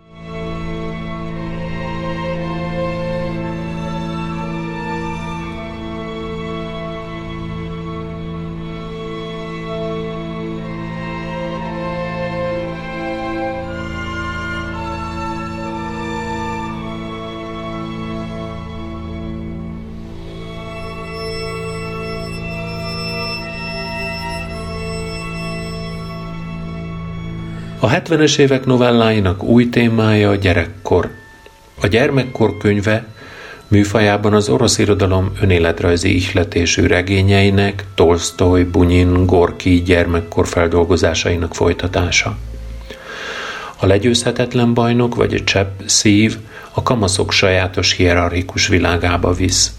A 27.86 27.90
70-es 27.90 28.38
évek 28.38 28.66
novelláinak 28.66 29.44
új 29.44 29.70
témája 29.70 30.30
a 30.30 30.36
gyerekkor. 30.36 31.12
A 31.82 31.88
gyermekkor 31.88 32.58
könyve 32.58 33.06
műfajában 33.68 34.34
az 34.34 34.50
orosz 34.50 34.78
irodalom 34.78 35.32
önéletrajzi 35.42 36.16
ihletésű 36.16 36.86
regényeinek, 36.86 37.86
Tolstoy, 37.96 38.64
Bunyin, 38.64 39.26
Gorki 39.26 39.82
gyermekkor 39.82 40.48
feldolgozásainak 40.48 41.56
folytatása. 41.56 42.38
A 43.80 43.86
legyőzhetetlen 43.86 44.74
bajnok 44.74 45.16
vagy 45.16 45.34
a 45.34 45.44
csepp 45.44 45.80
szív 45.86 46.38
a 46.72 46.84
kamaszok 46.84 47.32
sajátos 47.32 47.94
hierarchikus 47.94 48.68
világába 48.68 49.34
visz. 49.34 49.72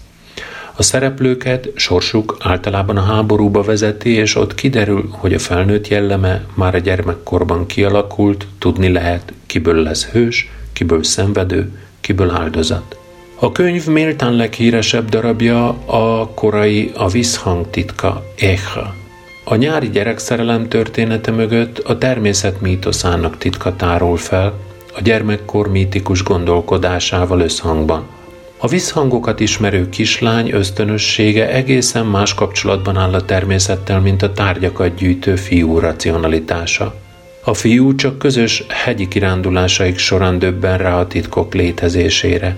A 0.79 0.83
szereplőket 0.83 1.69
sorsuk 1.75 2.37
általában 2.39 2.97
a 2.97 3.01
háborúba 3.01 3.61
vezeti, 3.61 4.09
és 4.09 4.35
ott 4.35 4.55
kiderül, 4.55 5.09
hogy 5.11 5.33
a 5.33 5.39
felnőtt 5.39 5.87
jelleme 5.87 6.45
már 6.53 6.75
a 6.75 6.77
gyermekkorban 6.77 7.65
kialakult, 7.65 8.47
tudni 8.59 8.91
lehet, 8.91 9.33
kiből 9.45 9.81
lesz 9.81 10.05
hős, 10.05 10.49
kiből 10.73 11.03
szenvedő, 11.03 11.71
kiből 11.99 12.29
áldozat. 12.29 12.97
A 13.39 13.51
könyv 13.51 13.87
méltán 13.87 14.33
leghíresebb 14.33 15.09
darabja 15.09 15.67
a 15.85 16.27
korai 16.27 16.91
A 16.95 17.07
visszhang 17.07 17.69
titka, 17.69 18.23
Echa. 18.35 18.95
A 19.43 19.55
nyári 19.55 19.89
gyerekszerelem 19.89 20.67
története 20.67 21.31
mögött 21.31 21.77
a 21.77 21.97
természet 21.97 22.61
mítoszának 22.61 23.37
titka 23.37 23.75
tárol 23.75 24.17
fel, 24.17 24.53
a 24.95 25.01
gyermekkor 25.01 25.71
mítikus 25.71 26.23
gondolkodásával 26.23 27.39
összhangban– 27.39 28.07
a 28.59 28.67
visszhangokat 28.67 29.39
ismerő 29.39 29.89
kislány 29.89 30.51
ösztönössége 30.51 31.49
egészen 31.49 32.05
más 32.05 32.33
kapcsolatban 32.33 32.97
áll 32.97 33.13
a 33.13 33.25
természettel, 33.25 34.01
mint 34.01 34.21
a 34.21 34.31
tárgyakat 34.31 34.95
gyűjtő 34.95 35.35
fiú 35.35 35.79
racionalitása. 35.79 36.95
A 37.43 37.53
fiú 37.53 37.95
csak 37.95 38.17
közös 38.17 38.63
hegyi 38.69 39.07
kirándulásaik 39.07 39.97
során 39.97 40.39
döbben 40.39 40.77
rá 40.77 40.99
a 40.99 41.07
titkok 41.07 41.53
létezésére. 41.53 42.57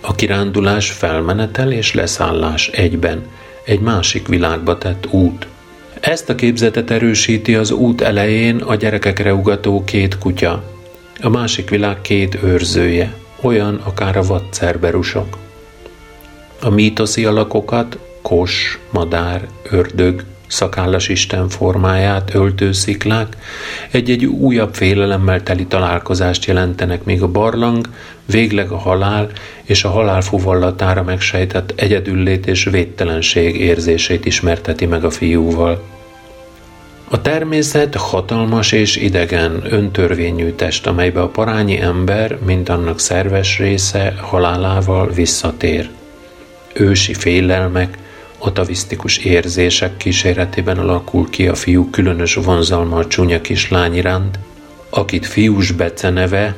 A 0.00 0.14
kirándulás 0.14 0.90
felmenetel 0.90 1.72
és 1.72 1.94
leszállás 1.94 2.68
egyben, 2.68 3.26
egy 3.64 3.80
másik 3.80 4.28
világba 4.28 4.78
tett 4.78 5.06
út. 5.10 5.46
Ezt 6.00 6.28
a 6.28 6.34
képzetet 6.34 6.90
erősíti 6.90 7.54
az 7.54 7.70
út 7.70 8.00
elején 8.00 8.56
a 8.56 8.74
gyerekekre 8.74 9.34
ugató 9.34 9.84
két 9.84 10.18
kutya, 10.18 10.64
a 11.20 11.28
másik 11.28 11.70
világ 11.70 12.00
két 12.00 12.38
őrzője– 12.42 13.14
olyan 13.42 13.74
akár 13.84 14.16
a 14.16 14.22
vadcerberusok. 14.22 15.38
A 16.60 16.68
mítoszi 16.68 17.24
alakokat, 17.24 17.98
kos, 18.22 18.78
madár, 18.90 19.48
ördög, 19.70 20.24
szakállas 20.52 21.08
isten 21.08 21.48
formáját 21.48 22.34
öltő 22.34 22.72
sziklák 22.72 23.36
egy-egy 23.90 24.24
újabb 24.24 24.74
félelemmel 24.74 25.42
teli 25.42 25.66
találkozást 25.66 26.44
jelentenek, 26.44 27.04
míg 27.04 27.22
a 27.22 27.28
barlang 27.28 27.88
végleg 28.24 28.70
a 28.70 28.76
halál 28.76 29.30
és 29.62 29.84
a 29.84 29.90
halál 29.90 30.20
fuvallatára 30.20 31.02
megsejtett 31.02 31.72
egyedüllét 31.76 32.46
és 32.46 32.64
védtelenség 32.64 33.60
érzését 33.60 34.24
ismerteti 34.24 34.86
meg 34.86 35.04
a 35.04 35.10
fiúval. 35.10 35.82
A 37.12 37.20
természet 37.20 37.94
hatalmas 37.94 38.72
és 38.72 38.96
idegen, 38.96 39.62
öntörvényű 39.70 40.50
test, 40.50 40.86
amelybe 40.86 41.20
a 41.20 41.28
parányi 41.28 41.80
ember, 41.80 42.38
mint 42.44 42.68
annak 42.68 43.00
szerves 43.00 43.58
része, 43.58 44.14
halálával 44.20 45.10
visszatér. 45.10 45.90
Ősi 46.74 47.14
félelmek, 47.14 47.98
atavisztikus 48.38 49.18
érzések 49.18 49.96
kíséretében 49.96 50.78
alakul 50.78 51.30
ki 51.30 51.48
a 51.48 51.54
fiú 51.54 51.90
különös 51.90 52.34
vonzalma 52.34 52.96
a 52.96 53.06
csúnya 53.06 53.40
kislány 53.40 53.96
iránt, 53.96 54.38
akit 54.90 55.26
fiús 55.26 55.70
Bece 55.70 56.10
neve, 56.10 56.54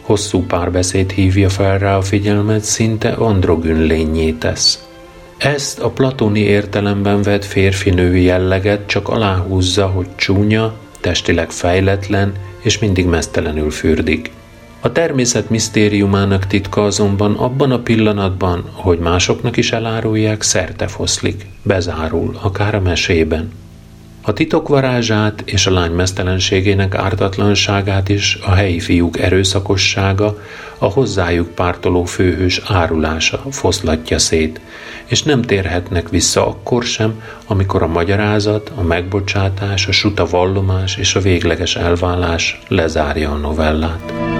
Hosszú 0.00 0.46
párbeszéd 0.46 1.10
hívja 1.10 1.48
fel 1.48 1.78
rá 1.78 1.96
a 1.96 2.02
figyelmet, 2.02 2.64
szinte 2.64 3.10
androgyn 3.10 3.82
lényé 3.82 4.30
tesz. 4.30 4.84
Ezt 5.42 5.78
a 5.78 5.90
platóni 5.90 6.40
értelemben 6.40 7.22
vett 7.22 7.44
férfi-női 7.44 8.22
jelleget 8.22 8.86
csak 8.86 9.08
aláhúzza, 9.08 9.86
hogy 9.86 10.06
csúnya, 10.14 10.74
testileg 11.00 11.50
fejletlen 11.50 12.32
és 12.60 12.78
mindig 12.78 13.06
mesztelenül 13.06 13.70
fürdik. 13.70 14.30
A 14.80 14.92
természet 14.92 15.50
misztériumának 15.50 16.46
titka 16.46 16.84
azonban 16.84 17.34
abban 17.34 17.70
a 17.70 17.78
pillanatban, 17.78 18.70
hogy 18.72 18.98
másoknak 18.98 19.56
is 19.56 19.72
elárulják, 19.72 20.42
szerte 20.42 20.86
foszlik, 20.86 21.46
bezárul, 21.62 22.38
akár 22.42 22.74
a 22.74 22.80
mesében. 22.80 23.52
A 24.24 24.32
titok 24.32 24.68
varázsát 24.68 25.42
és 25.44 25.66
a 25.66 25.70
lány 25.70 25.90
mesztelenségének 25.90 26.94
ártatlanságát 26.94 28.08
is 28.08 28.38
a 28.44 28.50
helyi 28.50 28.80
fiúk 28.80 29.18
erőszakossága, 29.18 30.38
a 30.78 30.86
hozzájuk 30.86 31.54
pártoló 31.54 32.04
főhős 32.04 32.60
árulása 32.66 33.42
foszlatja 33.50 34.18
szét, 34.18 34.60
és 35.06 35.22
nem 35.22 35.42
térhetnek 35.42 36.08
vissza 36.08 36.46
akkor 36.46 36.82
sem, 36.84 37.22
amikor 37.46 37.82
a 37.82 37.86
magyarázat, 37.86 38.72
a 38.74 38.82
megbocsátás, 38.82 39.86
a 39.86 39.92
suta 39.92 40.26
vallomás 40.26 40.96
és 40.96 41.14
a 41.14 41.20
végleges 41.20 41.76
elvállás 41.76 42.60
lezárja 42.68 43.30
a 43.30 43.36
novellát. 43.36 44.31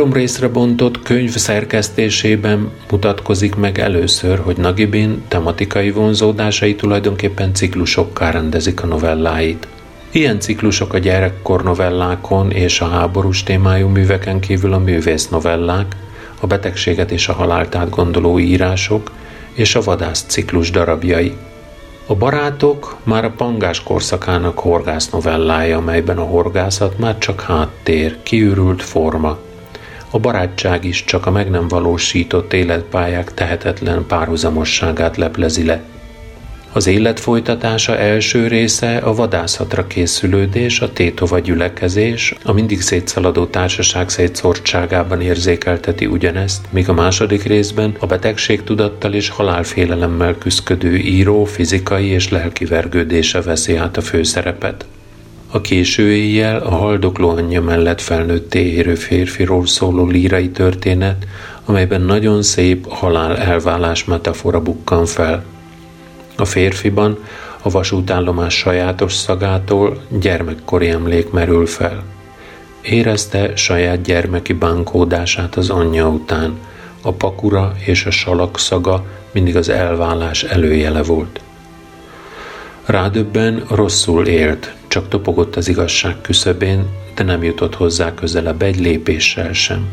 Három 0.00 0.14
részre 0.14 0.48
bontott 0.48 1.02
könyv 1.02 1.30
szerkesztésében 1.30 2.70
mutatkozik 2.90 3.54
meg 3.54 3.78
először, 3.78 4.38
hogy 4.38 4.56
Nagibin 4.56 5.22
tematikai 5.28 5.90
vonzódásai 5.90 6.74
tulajdonképpen 6.74 7.54
ciklusokká 7.54 8.30
rendezik 8.30 8.82
a 8.82 8.86
novelláit. 8.86 9.68
Ilyen 10.10 10.40
ciklusok 10.40 10.92
a 10.92 10.98
gyerekkor 10.98 11.62
novellákon 11.62 12.50
és 12.50 12.80
a 12.80 12.88
háborús 12.88 13.42
témájú 13.42 13.88
műveken 13.88 14.40
kívül 14.40 14.72
a 14.72 14.78
művész 14.78 15.28
novellák, 15.28 15.96
a 16.40 16.46
betegséget 16.46 17.10
és 17.10 17.28
a 17.28 17.32
halált 17.32 17.74
átgondoló 17.74 18.38
írások 18.38 19.10
és 19.52 19.74
a 19.74 19.82
vadász 19.82 20.24
ciklus 20.26 20.70
darabjai. 20.70 21.32
A 22.06 22.14
barátok 22.14 22.96
már 23.02 23.24
a 23.24 23.34
pangás 23.36 23.82
korszakának 23.82 24.58
horgász 24.58 25.10
novellája, 25.10 25.76
amelyben 25.76 26.18
a 26.18 26.24
horgászat 26.24 26.98
már 26.98 27.18
csak 27.18 27.40
háttér, 27.40 28.16
kiürült 28.22 28.82
forma– 28.82 29.38
a 30.10 30.18
barátság 30.18 30.84
is 30.84 31.04
csak 31.04 31.26
a 31.26 31.30
meg 31.30 31.50
nem 31.50 31.68
valósított 31.68 32.52
életpályák 32.52 33.34
tehetetlen 33.34 34.06
párhuzamosságát 34.06 35.16
leplezi 35.16 35.64
le. 35.64 35.82
Az 36.72 36.86
élet 36.86 37.20
folytatása 37.20 37.98
első 37.98 38.46
része 38.46 38.96
a 38.96 39.14
vadászatra 39.14 39.86
készülődés, 39.86 40.80
a 40.80 40.92
tétova 40.92 41.38
gyülekezés, 41.38 42.34
a 42.44 42.52
mindig 42.52 42.80
szétszaladó 42.80 43.46
társaság 43.46 44.08
szétszórtságában 44.08 45.20
érzékelteti 45.20 46.06
ugyanezt, 46.06 46.66
míg 46.70 46.88
a 46.88 46.92
második 46.92 47.42
részben 47.42 47.96
a 47.98 48.06
betegség 48.06 48.62
tudattal 48.62 49.12
és 49.12 49.28
halálfélelemmel 49.28 50.38
küzdködő 50.38 50.96
író 50.96 51.44
fizikai 51.44 52.06
és 52.06 52.28
lelki 52.28 52.64
vergődése 52.64 53.40
veszi 53.40 53.76
át 53.76 53.96
a 53.96 54.00
főszerepet. 54.00 54.86
A 55.52 55.60
késő 55.60 56.12
éjjel 56.12 56.58
a 56.58 56.70
haldokló 56.70 57.28
anyja 57.28 57.62
mellett 57.62 58.00
felnőtté 58.00 58.72
érő 58.72 58.94
férfiról 58.94 59.66
szóló 59.66 60.06
lírai 60.06 60.50
történet, 60.50 61.26
amelyben 61.64 62.00
nagyon 62.00 62.42
szép 62.42 62.88
halál 62.88 63.36
elválás 63.36 64.04
metafora 64.04 64.60
bukkan 64.60 65.06
fel. 65.06 65.44
A 66.36 66.44
férfiban 66.44 67.18
a 67.62 67.70
vasútállomás 67.70 68.54
sajátos 68.54 69.14
szagától 69.14 70.02
gyermekkori 70.08 70.88
emlék 70.88 71.30
merül 71.30 71.66
fel. 71.66 72.02
Érezte 72.82 73.56
saját 73.56 74.02
gyermeki 74.02 74.52
bánkódását 74.52 75.56
az 75.56 75.70
anyja 75.70 76.08
után, 76.08 76.58
a 77.02 77.12
pakura 77.12 77.74
és 77.84 78.06
a 78.06 78.10
salak 78.10 78.58
szaga 78.58 79.04
mindig 79.32 79.56
az 79.56 79.68
elválás 79.68 80.42
előjele 80.42 81.02
volt. 81.02 81.40
Rádöbben 82.84 83.64
rosszul 83.68 84.26
élt, 84.26 84.72
csak 84.90 85.08
topogott 85.08 85.56
az 85.56 85.68
igazság 85.68 86.20
küszöbén, 86.20 86.86
de 87.14 87.22
nem 87.22 87.42
jutott 87.42 87.74
hozzá 87.74 88.14
közelebb 88.14 88.62
egy 88.62 88.80
lépéssel 88.80 89.52
sem. 89.52 89.88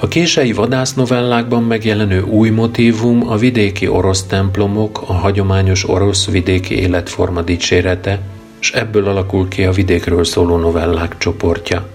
A 0.00 0.08
kései 0.08 0.52
vadásznovellákban 0.52 1.62
megjelenő 1.62 2.22
új 2.22 2.50
motívum 2.50 3.28
a 3.28 3.36
vidéki 3.36 3.88
orosz 3.88 4.26
templomok, 4.26 5.02
a 5.06 5.12
hagyományos 5.12 5.88
orosz 5.88 6.30
vidéki 6.30 6.74
életforma 6.74 7.42
dicsérete, 7.42 8.33
és 8.64 8.72
ebből 8.72 9.08
alakul 9.08 9.48
ki 9.48 9.64
a 9.64 9.72
vidékről 9.72 10.24
szóló 10.24 10.56
novellák 10.56 11.18
csoportja. 11.18 11.86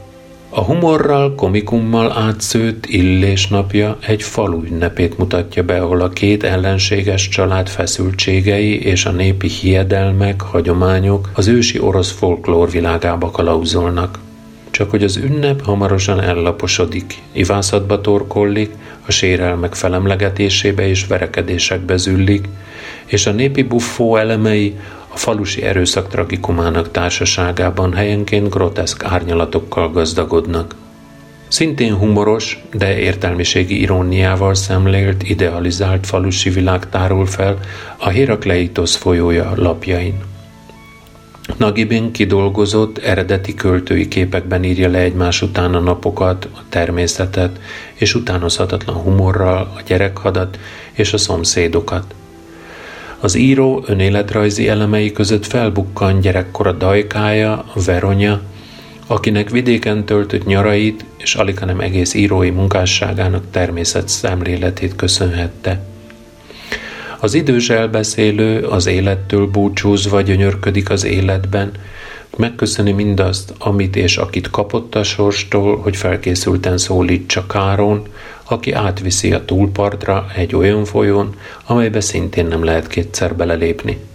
A 0.49 0.61
humorral, 0.61 1.36
komikummal 1.36 2.11
átszőtt 2.11 2.86
Illés 2.86 3.47
napja 3.47 3.97
egy 4.07 4.24
falu 4.24 4.63
ünnepét 4.63 5.17
mutatja 5.17 5.63
be, 5.63 5.82
ahol 5.82 6.01
a 6.01 6.09
két 6.09 6.43
ellenséges 6.43 7.28
család 7.28 7.70
feszültségei 7.70 8.82
és 8.82 9.05
a 9.05 9.11
népi 9.11 9.47
hiedelmek, 9.47 10.41
hagyományok 10.41 11.30
az 11.34 11.47
ősi 11.47 11.80
orosz 11.80 12.11
folklór 12.11 12.72
világába 12.72 13.32
kalauzolnak. 13.32 14.20
Csak 14.72 14.89
hogy 14.89 15.03
az 15.03 15.15
ünnep 15.15 15.61
hamarosan 15.61 16.22
ellaposodik, 16.22 17.17
ivászatba 17.32 18.01
torkollik, 18.01 18.72
a 19.05 19.11
sérelmek 19.11 19.76
felemlegetésébe 19.76 20.88
és 20.88 21.07
verekedésekbe 21.07 21.97
züllik, 21.97 22.47
és 23.05 23.26
a 23.26 23.32
népi 23.32 23.63
buffó 23.63 24.15
elemei 24.15 24.76
a 25.14 25.18
falusi 25.18 25.62
erőszak 25.62 26.10
tragikumának 26.10 26.91
társaságában 26.91 27.93
helyenként 27.93 28.49
groteszk 28.49 29.03
árnyalatokkal 29.03 29.91
gazdagodnak. 29.91 30.76
Szintén 31.47 31.95
humoros, 31.95 32.64
de 32.74 32.97
értelmiségi 32.97 33.82
iróniával 33.82 34.55
szemlélt, 34.55 35.24
idealizált 35.24 36.05
falusi 36.05 36.49
világ 36.49 36.89
tárul 36.89 37.26
fel 37.26 37.60
a 37.97 38.10
Herakleitos 38.10 38.97
folyója 38.97 39.53
lapjain. 39.55 40.14
Nagibin 41.57 42.12
kidolgozott, 42.12 42.97
eredeti 42.97 43.53
költői 43.53 44.07
képekben 44.07 44.64
írja 44.64 44.89
le 44.89 44.99
egymás 44.99 45.41
után 45.41 45.76
a 45.76 45.80
napokat, 45.80 46.47
a 46.53 46.60
természetet, 46.70 47.60
és 47.93 48.16
utánozhatatlan 48.16 48.95
humorral 48.95 49.72
a 49.78 49.82
gyerekhadat 49.86 50.60
és 50.91 51.14
a 51.14 51.18
szomszédokat. 51.18 52.14
Az 53.22 53.36
író 53.36 53.84
önéletrajzi 53.88 54.67
elemei 54.67 55.11
között 55.11 55.45
felbukkan 55.45 56.20
gyerekkora 56.20 56.72
dajkája, 56.72 57.65
Veronya, 57.86 58.41
akinek 59.07 59.49
vidéken 59.49 60.05
töltött 60.05 60.45
nyarait 60.45 61.05
és 61.17 61.36
alig 61.36 61.59
nem 61.65 61.80
egész 61.80 62.13
írói 62.13 62.49
munkásságának 62.49 63.43
természet 63.51 64.07
szemléletét 64.07 64.95
köszönhette. 64.95 65.84
Az 67.20 67.34
idős 67.34 67.70
elbeszélő 67.70 68.63
az 68.63 68.88
élettől 68.88 69.47
búcsúzva 69.47 70.22
gyönyörködik 70.22 70.89
az 70.89 71.03
életben, 71.03 71.72
megköszöni 72.38 72.91
mindazt, 72.91 73.53
amit 73.57 73.95
és 73.95 74.17
akit 74.17 74.49
kapott 74.49 74.95
a 74.95 75.03
sorstól, 75.03 75.78
hogy 75.78 75.95
felkészülten 75.95 76.78
szólítsa 76.78 77.45
Káron, 77.47 78.07
aki 78.49 78.71
átviszi 78.71 79.33
a 79.33 79.45
túlpartra 79.45 80.25
egy 80.35 80.55
olyan 80.55 80.85
folyón, 80.85 81.35
amelybe 81.65 82.01
szintén 82.01 82.45
nem 82.45 82.63
lehet 82.63 82.87
kétszer 82.87 83.35
belelépni. 83.35 84.09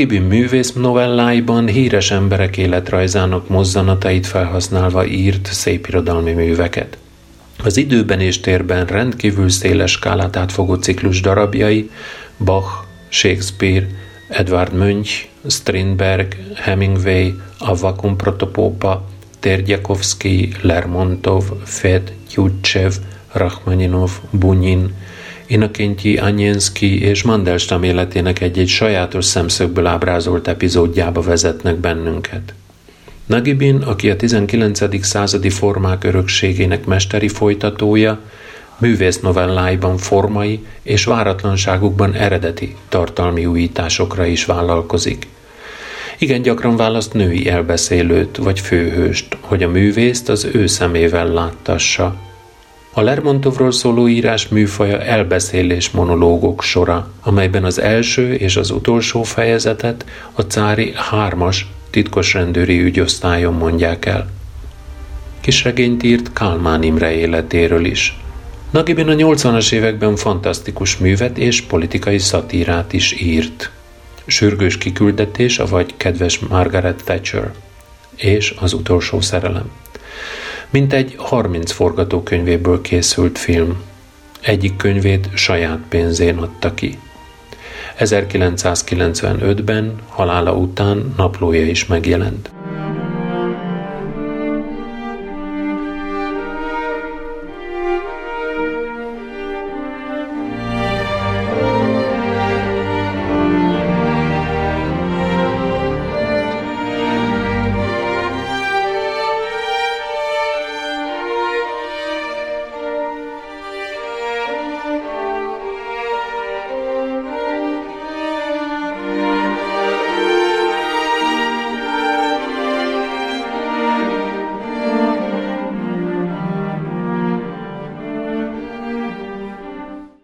Nagibin 0.00 0.28
művész 0.28 0.72
novelláiban 0.72 1.66
híres 1.66 2.10
emberek 2.10 2.56
életrajzának 2.56 3.48
mozzanatait 3.48 4.26
felhasználva 4.26 5.06
írt 5.06 5.48
szépirodalmi 5.52 6.32
műveket. 6.32 6.98
Az 7.64 7.76
időben 7.76 8.20
és 8.20 8.40
térben 8.40 8.86
rendkívül 8.86 9.48
széles 9.48 9.90
skálát 9.90 10.36
átfogó 10.36 10.74
ciklus 10.74 11.20
darabjai 11.20 11.90
Bach, 12.44 12.84
Shakespeare, 13.08 13.86
Edvard 14.28 14.72
Mönch, 14.72 15.26
Strindberg, 15.46 16.36
Hemingway, 16.54 17.34
Avakum 17.58 18.16
Protopopa, 18.16 19.08
Terdjakovsky, 19.40 20.52
Lermontov, 20.60 21.44
Fed, 21.64 22.12
Tyutchev, 22.32 22.92
Rachmaninov, 23.32 24.10
Bunyin, 24.30 24.94
Inakentyi, 25.50 26.16
Anyenszki 26.16 27.02
és 27.02 27.22
Mandelstam 27.22 27.82
életének 27.82 28.40
egy-egy 28.40 28.68
sajátos 28.68 29.24
szemszögből 29.24 29.86
ábrázolt 29.86 30.48
epizódjába 30.48 31.20
vezetnek 31.20 31.76
bennünket. 31.76 32.54
Nagibin, 33.26 33.76
aki 33.76 34.10
a 34.10 34.16
19. 34.16 35.04
századi 35.04 35.50
formák 35.50 36.04
örökségének 36.04 36.84
mesteri 36.84 37.28
folytatója, 37.28 38.18
művész 38.78 39.20
novelláiban 39.20 39.96
formai 39.96 40.64
és 40.82 41.04
váratlanságukban 41.04 42.14
eredeti 42.14 42.76
tartalmi 42.88 43.46
újításokra 43.46 44.24
is 44.24 44.44
vállalkozik. 44.44 45.26
Igen 46.18 46.42
gyakran 46.42 46.76
választ 46.76 47.12
női 47.12 47.48
elbeszélőt 47.48 48.36
vagy 48.36 48.60
főhőst, 48.60 49.36
hogy 49.40 49.62
a 49.62 49.68
művészt 49.68 50.28
az 50.28 50.48
ő 50.52 50.66
szemével 50.66 51.28
láttassa. 51.28 52.29
A 52.92 53.00
Lermontovról 53.00 53.72
szóló 53.72 54.08
írás 54.08 54.48
műfaja 54.48 55.00
elbeszélés 55.00 55.90
monológok 55.90 56.62
sora, 56.62 57.10
amelyben 57.20 57.64
az 57.64 57.80
első 57.80 58.34
és 58.34 58.56
az 58.56 58.70
utolsó 58.70 59.22
fejezetet 59.22 60.04
a 60.32 60.42
cári 60.42 60.92
hármas 60.94 61.66
titkos 61.90 62.34
rendőri 62.34 62.80
ügyosztályon 62.80 63.54
mondják 63.54 64.06
el. 64.06 64.30
Kisregényt 65.40 66.02
írt 66.02 66.32
Kálmán 66.32 66.82
Imre 66.82 67.10
életéről 67.10 67.84
is. 67.84 68.18
Nagibin 68.70 69.08
a 69.08 69.14
80-as 69.14 69.72
években 69.72 70.16
fantasztikus 70.16 70.96
művet 70.96 71.38
és 71.38 71.62
politikai 71.62 72.18
szatírát 72.18 72.92
is 72.92 73.20
írt. 73.20 73.70
Sürgős 74.26 74.78
kiküldetés, 74.78 75.56
vagy 75.56 75.94
Kedves 75.96 76.38
Margaret 76.38 77.02
Thatcher 77.04 77.50
és 78.16 78.54
Az 78.60 78.72
utolsó 78.72 79.20
szerelem. 79.20 79.70
Mint 80.70 80.92
egy 80.92 81.14
30 81.18 81.72
forgatókönyvéből 81.72 82.80
készült 82.80 83.38
film. 83.38 83.82
Egyik 84.40 84.76
könyvét 84.76 85.28
saját 85.34 85.78
pénzén 85.88 86.36
adta 86.36 86.74
ki. 86.74 86.98
1995-ben 87.98 89.94
halála 90.08 90.52
után 90.52 91.14
naplója 91.16 91.66
is 91.66 91.86
megjelent. 91.86 92.50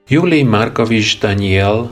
Júli 0.09 0.43
Markovics 0.43 1.19
Daniel, 1.19 1.91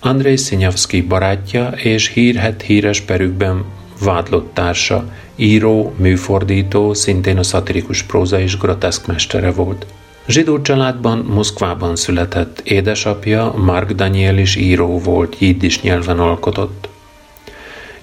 Andrei 0.00 0.36
Szinyavszki 0.36 1.02
barátja 1.02 1.68
és 1.68 2.08
hírhet 2.08 2.62
híres 2.62 3.00
perükben 3.00 3.64
vádlott 4.04 4.54
társa, 4.54 5.12
író, 5.36 5.94
műfordító, 5.96 6.92
szintén 6.92 7.38
a 7.38 7.42
szatirikus 7.42 8.02
próza 8.02 8.40
és 8.40 8.58
groteszk 8.58 9.06
mestere 9.06 9.50
volt. 9.50 9.86
Zsidó 10.26 10.60
családban 10.60 11.18
Moszkvában 11.18 11.96
született, 11.96 12.60
édesapja 12.64 13.54
Mark 13.56 13.90
Daniel 13.90 14.38
is 14.38 14.56
író 14.56 14.98
volt, 14.98 15.36
jiddis 15.38 15.80
nyelven 15.80 16.18
alkotott. 16.18 16.88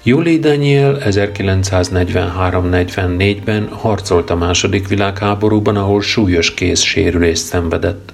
Júli 0.02 0.38
Daniel 0.38 0.98
1943-44-ben 1.04 3.68
harcolt 3.68 4.30
a 4.30 4.36
második 4.36 4.88
világháborúban, 4.88 5.76
ahol 5.76 6.02
súlyos 6.02 6.54
kézsérülést 6.54 7.44
szenvedett. 7.44 8.11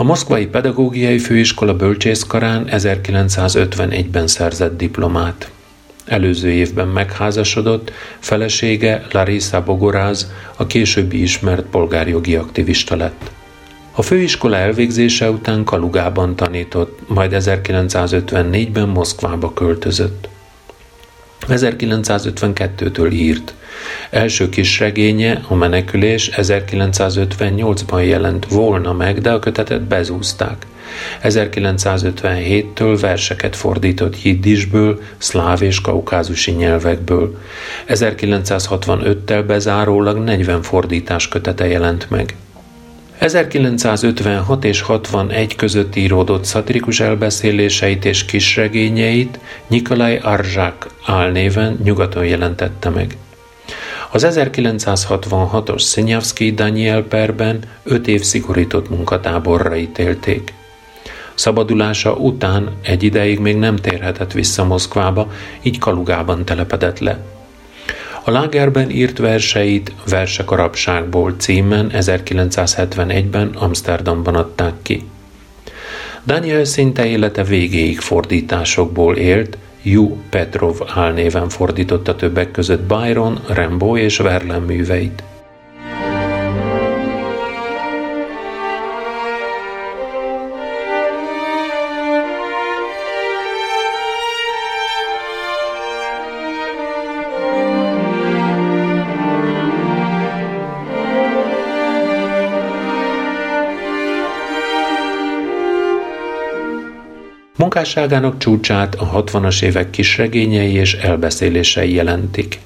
A 0.00 0.02
Moszkvai 0.02 0.46
Pedagógiai 0.46 1.18
Főiskola 1.18 1.76
bölcsészkarán 1.76 2.68
1951-ben 2.70 4.26
szerzett 4.26 4.76
diplomát. 4.76 5.50
Előző 6.06 6.50
évben 6.50 6.88
megházasodott, 6.88 7.92
felesége 8.18 9.06
Larisa 9.10 9.62
Bogoráz, 9.62 10.32
a 10.56 10.66
későbbi 10.66 11.22
ismert 11.22 11.66
polgárjogi 11.66 12.36
aktivista 12.36 12.96
lett. 12.96 13.30
A 13.92 14.02
főiskola 14.02 14.56
elvégzése 14.56 15.30
után 15.30 15.64
Kalugában 15.64 16.36
tanított, 16.36 16.98
majd 17.08 17.34
1954-ben 17.34 18.88
Moszkvába 18.88 19.52
költözött. 19.52 20.28
1952-től 21.48 23.12
írt. 23.12 23.54
Első 24.10 24.48
kis 24.48 24.78
regénye, 24.78 25.40
a 25.48 25.54
menekülés 25.54 26.30
1958-ban 26.36 28.06
jelent 28.06 28.46
volna 28.46 28.92
meg, 28.92 29.20
de 29.20 29.30
a 29.30 29.38
kötetet 29.38 29.82
bezúzták. 29.82 30.66
1957-től 31.22 32.98
verseket 33.00 33.56
fordított 33.56 34.22
jiddisből, 34.22 35.00
szláv 35.18 35.62
és 35.62 35.80
kaukázusi 35.80 36.50
nyelvekből. 36.50 37.38
1965-tel 37.88 39.44
bezárólag 39.46 40.18
40 40.18 40.62
fordítás 40.62 41.28
kötete 41.28 41.66
jelent 41.66 42.10
meg. 42.10 42.34
1956 43.20 44.64
és 44.64 44.80
61 44.80 45.56
között 45.56 45.96
íródott 45.96 46.44
szatirikus 46.44 47.00
elbeszéléseit 47.00 48.04
és 48.04 48.24
kisregényeit 48.24 49.38
Nikolaj 49.66 50.16
Arzsák 50.16 50.86
álnéven 51.04 51.78
nyugaton 51.82 52.24
jelentette 52.24 52.88
meg. 52.88 53.16
Az 54.10 54.26
1966-os 54.30 55.78
Szinyavszki 55.80 56.52
Daniel 56.52 57.02
perben 57.02 57.58
öt 57.82 58.08
év 58.08 58.22
szigorított 58.22 58.90
munkatáborra 58.90 59.76
ítélték. 59.76 60.52
Szabadulása 61.34 62.12
után 62.12 62.70
egy 62.82 63.02
ideig 63.02 63.38
még 63.38 63.56
nem 63.56 63.76
térhetett 63.76 64.32
vissza 64.32 64.64
Moszkvába, 64.64 65.32
így 65.62 65.78
Kalugában 65.78 66.44
telepedett 66.44 66.98
le. 66.98 67.39
A 68.24 68.30
lágerben 68.30 68.90
írt 68.90 69.18
verseit 69.18 69.92
Versek 70.08 70.50
a 70.50 70.56
rabságból 70.56 71.34
címen 71.38 71.90
1971-ben 71.94 73.48
Amsterdamban 73.48 74.34
adták 74.34 74.74
ki. 74.82 75.02
Daniel 76.26 76.64
szinte 76.64 77.06
élete 77.06 77.44
végéig 77.44 78.00
fordításokból 78.00 79.16
élt, 79.16 79.58
Ju 79.82 80.16
Petrov 80.30 80.76
álnéven 80.94 81.48
fordította 81.48 82.16
többek 82.16 82.50
között 82.50 82.80
Byron, 82.80 83.40
Rambo 83.48 83.96
és 83.96 84.16
Verlaine 84.16 84.66
műveit. 84.66 85.22
Munkásságának 107.60 108.38
csúcsát 108.38 108.94
a 108.94 109.22
60-as 109.24 109.62
évek 109.62 109.90
kisregényei 109.90 110.72
és 110.72 110.94
elbeszélései 110.94 111.94
jelentik. 111.94 112.58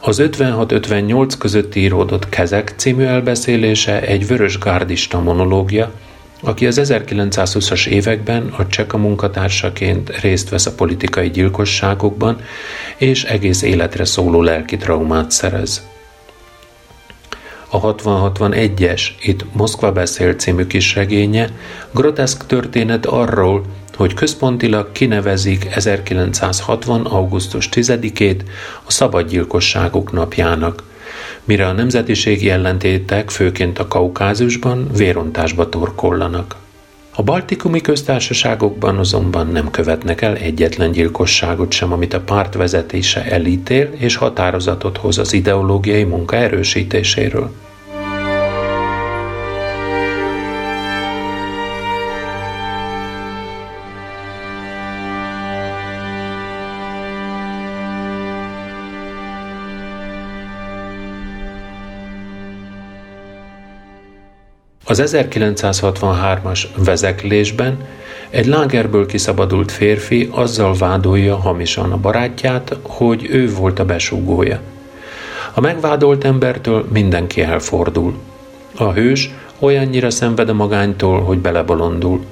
Az 0.00 0.22
56-58 0.22 1.32
között 1.38 1.74
íródott 1.74 2.28
Kezek 2.28 2.72
című 2.76 3.04
elbeszélése 3.04 4.00
egy 4.00 4.26
vörös 4.26 4.58
gárdista 4.58 5.20
monológia, 5.20 5.92
aki 6.42 6.66
az 6.66 6.80
1920-as 6.82 7.86
években 7.86 8.54
a 8.56 8.66
Cseka 8.66 8.96
munkatársaként 8.96 10.20
részt 10.20 10.48
vesz 10.48 10.66
a 10.66 10.74
politikai 10.74 11.30
gyilkosságokban, 11.30 12.40
és 12.96 13.24
egész 13.24 13.62
életre 13.62 14.04
szóló 14.04 14.42
lelki 14.42 14.76
traumát 14.76 15.30
szerez. 15.30 15.86
A 17.70 17.94
60-61-es, 17.94 19.02
itt 19.22 19.54
Moszkva 19.54 19.92
beszél 19.92 20.34
című 20.34 20.66
kis 20.66 20.94
regénye, 20.94 21.50
groteszk 21.90 22.46
történet 22.46 23.06
arról, 23.06 23.64
hogy 23.94 24.14
központilag 24.14 24.92
kinevezik 24.92 25.66
1960. 25.74 27.04
augusztus 27.04 27.68
10-ét 27.72 28.40
a 28.84 28.90
szabadgyilkosságok 28.90 30.12
napjának, 30.12 30.82
mire 31.44 31.66
a 31.66 31.72
nemzetiségi 31.72 32.50
ellentétek 32.50 33.30
főként 33.30 33.78
a 33.78 33.88
Kaukázusban 33.88 34.88
vérontásba 34.96 35.68
torkollanak. 35.68 36.56
A 37.18 37.22
baltikumi 37.22 37.80
köztársaságokban 37.80 38.98
azonban 38.98 39.46
nem 39.46 39.70
követnek 39.70 40.20
el 40.20 40.36
egyetlen 40.36 40.90
gyilkosságot 40.90 41.72
sem, 41.72 41.92
amit 41.92 42.14
a 42.14 42.20
párt 42.20 42.54
vezetése 42.54 43.24
elítél 43.24 43.90
és 43.96 44.16
határozatot 44.16 44.96
hoz 44.96 45.18
az 45.18 45.32
ideológiai 45.32 46.04
munka 46.04 46.36
erősítéséről. 46.36 47.52
Az 64.90 65.02
1963-as 65.06 66.64
vezeklésben 66.76 67.76
egy 68.30 68.46
lágerből 68.46 69.06
kiszabadult 69.06 69.72
férfi 69.72 70.28
azzal 70.32 70.74
vádolja 70.74 71.36
hamisan 71.36 71.92
a 71.92 71.96
barátját, 71.96 72.76
hogy 72.82 73.26
ő 73.30 73.52
volt 73.54 73.78
a 73.78 73.84
besúgója. 73.84 74.60
A 75.54 75.60
megvádolt 75.60 76.24
embertől 76.24 76.86
mindenki 76.92 77.42
elfordul. 77.42 78.14
A 78.76 78.92
hős 78.92 79.30
olyannyira 79.58 80.10
szenved 80.10 80.48
a 80.48 80.54
magánytól, 80.54 81.20
hogy 81.20 81.38
belebolondul. 81.38 82.24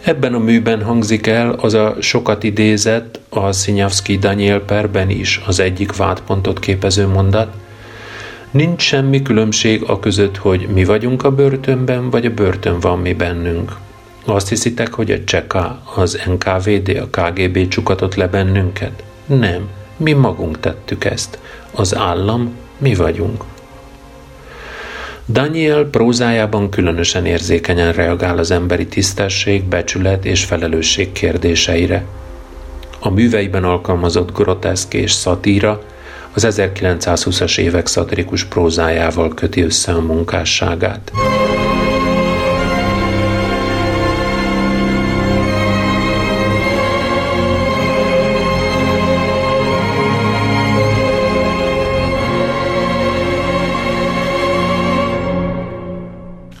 Ebben 0.00 0.34
a 0.34 0.38
műben 0.38 0.82
hangzik 0.82 1.26
el 1.26 1.50
az 1.50 1.74
a 1.74 1.96
sokat 2.00 2.42
idézett, 2.42 3.20
a 3.28 3.52
Szinyavszki 3.52 4.18
Daniel 4.18 4.60
perben 4.60 5.10
is 5.10 5.40
az 5.46 5.60
egyik 5.60 5.96
vádpontot 5.96 6.58
képező 6.58 7.06
mondat– 7.06 7.52
Nincs 8.50 8.82
semmi 8.82 9.22
különbség 9.22 9.82
a 9.86 9.98
között, 9.98 10.36
hogy 10.36 10.68
mi 10.74 10.84
vagyunk 10.84 11.24
a 11.24 11.30
börtönben, 11.30 12.10
vagy 12.10 12.26
a 12.26 12.34
börtön 12.34 12.80
van 12.80 12.98
mi 12.98 13.12
bennünk. 13.12 13.76
Azt 14.24 14.48
hiszitek, 14.48 14.92
hogy 14.92 15.10
a 15.10 15.24
Cseka, 15.24 15.82
az 15.94 16.20
NKVD, 16.26 16.88
a 16.88 17.20
KGB 17.20 17.68
csukatott 17.68 18.14
le 18.14 18.26
bennünket? 18.26 19.02
Nem, 19.26 19.68
mi 19.96 20.12
magunk 20.12 20.60
tettük 20.60 21.04
ezt. 21.04 21.38
Az 21.72 21.96
állam 21.96 22.54
mi 22.78 22.94
vagyunk. 22.94 23.44
Daniel 25.26 25.84
prózájában 25.84 26.70
különösen 26.70 27.26
érzékenyen 27.26 27.92
reagál 27.92 28.38
az 28.38 28.50
emberi 28.50 28.86
tisztesség, 28.86 29.64
becsület 29.64 30.24
és 30.24 30.44
felelősség 30.44 31.12
kérdéseire. 31.12 32.04
A 32.98 33.10
műveiben 33.10 33.64
alkalmazott 33.64 34.32
groteszk 34.32 34.94
és 34.94 35.12
szatíra 35.12 35.82
az 36.44 36.60
1920-as 36.60 37.58
évek 37.58 37.86
szatirikus 37.86 38.44
prózájával 38.44 39.34
köti 39.34 39.62
össze 39.62 39.92
a 39.92 40.00
munkásságát. 40.00 41.12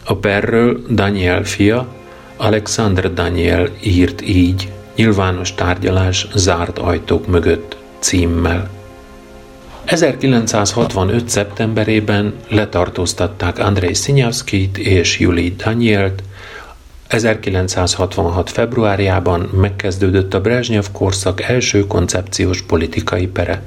A 0.04 0.16
perről 0.16 0.82
Daniel 0.90 1.44
fia, 1.44 1.86
Alexander 2.36 3.12
Daniel 3.12 3.68
írt 3.82 4.20
így, 4.20 4.72
nyilvános 4.96 5.54
tárgyalás 5.54 6.26
zárt 6.34 6.78
ajtók 6.78 7.26
mögött 7.26 7.76
címmel. 7.98 8.77
1965. 9.88 11.28
szeptemberében 11.28 12.34
letartóztatták 12.48 13.58
Andrei 13.58 13.94
Szinyavszkit 13.94 14.78
és 14.78 15.18
Juli 15.18 15.54
Danielt, 15.56 16.22
1966. 17.06 18.50
februárjában 18.50 19.40
megkezdődött 19.40 20.34
a 20.34 20.40
Brezsnyev 20.40 20.84
korszak 20.92 21.40
első 21.40 21.86
koncepciós 21.86 22.62
politikai 22.62 23.26
pere. 23.26 23.62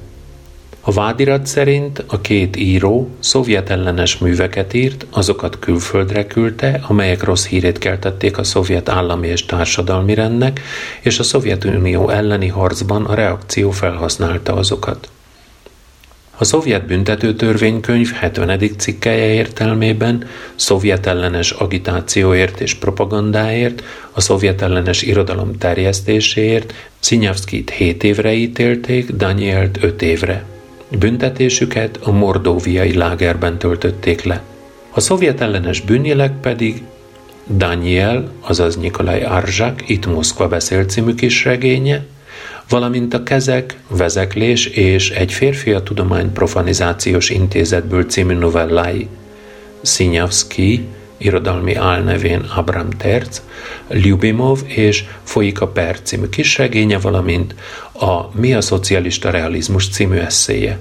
A 0.82 0.91
vádirat 0.91 1.45
szerint 1.45 2.03
a 2.07 2.22
két 2.22 2.55
író 2.55 3.09
szovjet 3.19 3.69
ellenes 3.69 4.17
műveket 4.17 4.74
írt, 4.74 5.05
azokat 5.09 5.59
külföldre 5.59 6.28
küldte, 6.28 6.84
amelyek 6.88 7.24
rossz 7.24 7.45
hírét 7.45 7.78
keltették 7.78 8.38
a 8.38 8.43
szovjet 8.43 8.89
állami 8.89 9.28
és 9.28 9.45
társadalmi 9.45 10.13
rendnek, 10.13 10.61
és 11.01 11.19
a 11.19 11.24
Szovjetunió 11.24 12.09
elleni 12.09 12.47
harcban 12.47 13.05
a 13.05 13.13
reakció 13.13 13.72
felhasználta 13.72 14.53
azokat. 14.53 15.09
A 16.41 16.43
szovjet 16.43 16.85
büntetőtörvénykönyv 16.85 18.11
70. 18.11 18.61
cikkelje 18.77 19.33
értelmében 19.33 20.27
szovjet 20.55 21.05
ellenes 21.05 21.51
agitációért 21.51 22.59
és 22.59 22.73
propagandáért, 22.73 23.83
a 24.11 24.21
szovjet 24.21 24.61
ellenes 24.61 25.01
irodalom 25.01 25.57
terjesztéséért 25.57 26.73
Szinyavszkit 26.99 27.69
7 27.69 28.03
évre 28.03 28.33
ítélték, 28.33 29.11
Danielt 29.11 29.83
5 29.83 30.01
évre. 30.01 30.43
Büntetésüket 30.99 31.99
a 32.03 32.11
mordóviai 32.11 32.93
lágerben 32.93 33.57
töltötték 33.57 34.23
le. 34.23 34.41
A 34.91 34.99
szovjet 34.99 35.41
ellenes 35.41 35.81
bűnjelek 35.81 36.39
pedig 36.39 36.81
Daniel, 37.47 38.31
azaz 38.39 38.77
Nikolaj 38.77 39.23
Arzsák, 39.23 39.83
itt 39.87 40.05
Moszkva 40.05 40.47
beszélt 40.47 40.89
című 40.89 41.13
kis 41.13 41.45
regénye, 41.45 42.05
valamint 42.72 43.13
a 43.13 43.24
Kezek, 43.24 43.78
Vezeklés 43.88 44.65
és 44.65 45.09
Egy 45.09 45.34
férfi 45.34 45.72
a 45.72 45.84
tudomány 45.84 46.34
profanizációs 46.34 47.30
intézetből 47.30 48.03
című 48.03 48.34
novellái. 48.34 49.07
Szinyavszki, 49.82 50.86
irodalmi 51.17 51.76
álnevén 51.76 52.39
Abram 52.55 52.89
Terc, 52.89 53.41
Lyubimov 53.88 54.59
és 54.65 55.03
Folyik 55.24 55.61
a 55.61 55.67
Per 55.67 56.01
című 56.01 56.26
kisregénye, 56.26 56.97
valamint 56.97 57.55
a 57.93 58.39
Mi 58.39 58.53
a 58.53 58.61
szocialista 58.61 59.30
realizmus 59.30 59.89
című 59.89 60.17
eszéje. 60.17 60.78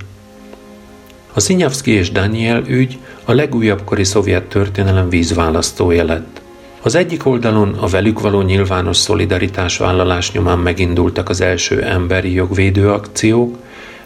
A 1.32 1.40
Szinyavszki 1.40 1.90
és 1.90 2.10
Daniel 2.10 2.62
ügy 2.66 2.98
a 3.24 3.32
legújabb 3.32 3.84
kori 3.84 4.04
szovjet 4.04 4.44
történelem 4.44 5.08
vízválasztója 5.08 6.04
lett. 6.04 6.40
Az 6.82 6.94
egyik 6.94 7.26
oldalon 7.26 7.74
a 7.74 7.86
velük 7.86 8.20
való 8.20 8.40
nyilvános 8.40 8.96
szolidaritás 8.96 9.76
vállalás 9.76 10.32
nyomán 10.32 10.58
megindultak 10.58 11.28
az 11.28 11.40
első 11.40 11.82
emberi 11.82 12.32
jogvédő 12.32 12.90
akciók, 12.90 13.56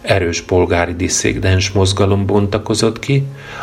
erős 0.02 0.40
polgári 0.40 0.94
disszidens 0.94 1.70
mozgalom 1.70 2.26
bontakozott 2.26 2.98
ki, 2.98 3.22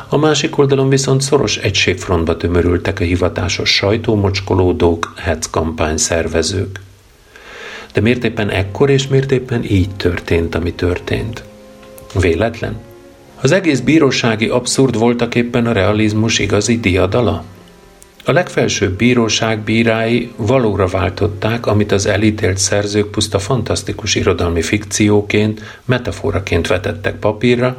a 0.10 0.18
másik 0.18 0.58
oldalon 0.58 0.90
viszont 0.90 1.22
szoros 1.22 1.58
egységfrontba 1.58 2.38
tömörültek 2.38 3.00
a 3.00 3.04
hivatásos 3.04 3.70
sajtómocskolódók, 3.70 5.14
hetz 5.18 5.50
kampány 5.50 5.98
szervezők. 5.98 6.80
De 7.94 8.02
miért 8.02 8.24
éppen 8.24 8.50
ekkor 8.50 8.90
és 8.90 9.08
miért 9.08 9.32
éppen 9.32 9.64
így 9.64 9.96
történt, 9.96 10.56
ami 10.56 10.74
történt? 10.74 11.44
Véletlen? 12.20 12.80
Az 13.42 13.52
egész 13.52 13.80
bírósági 13.80 14.48
abszurd 14.48 14.98
voltak 14.98 15.36
éppen 15.36 15.66
a 15.66 15.72
realizmus 15.72 16.40
igazi 16.40 16.80
diadala? 16.80 17.44
A 18.26 18.32
legfelsőbb 18.32 18.98
bíróság 18.98 19.60
bírái 19.60 20.32
valóra 20.36 20.88
váltották, 20.88 21.66
amit 21.66 21.92
az 21.92 22.06
elítélt 22.06 22.58
szerzők 22.58 23.12
puszta 23.12 23.40
fantasztikus 23.40 24.16
irodalmi 24.16 24.62
fikcióként, 24.62 25.80
metaforaként 25.86 26.68
vetettek 26.68 27.16
papírra, 27.16 27.78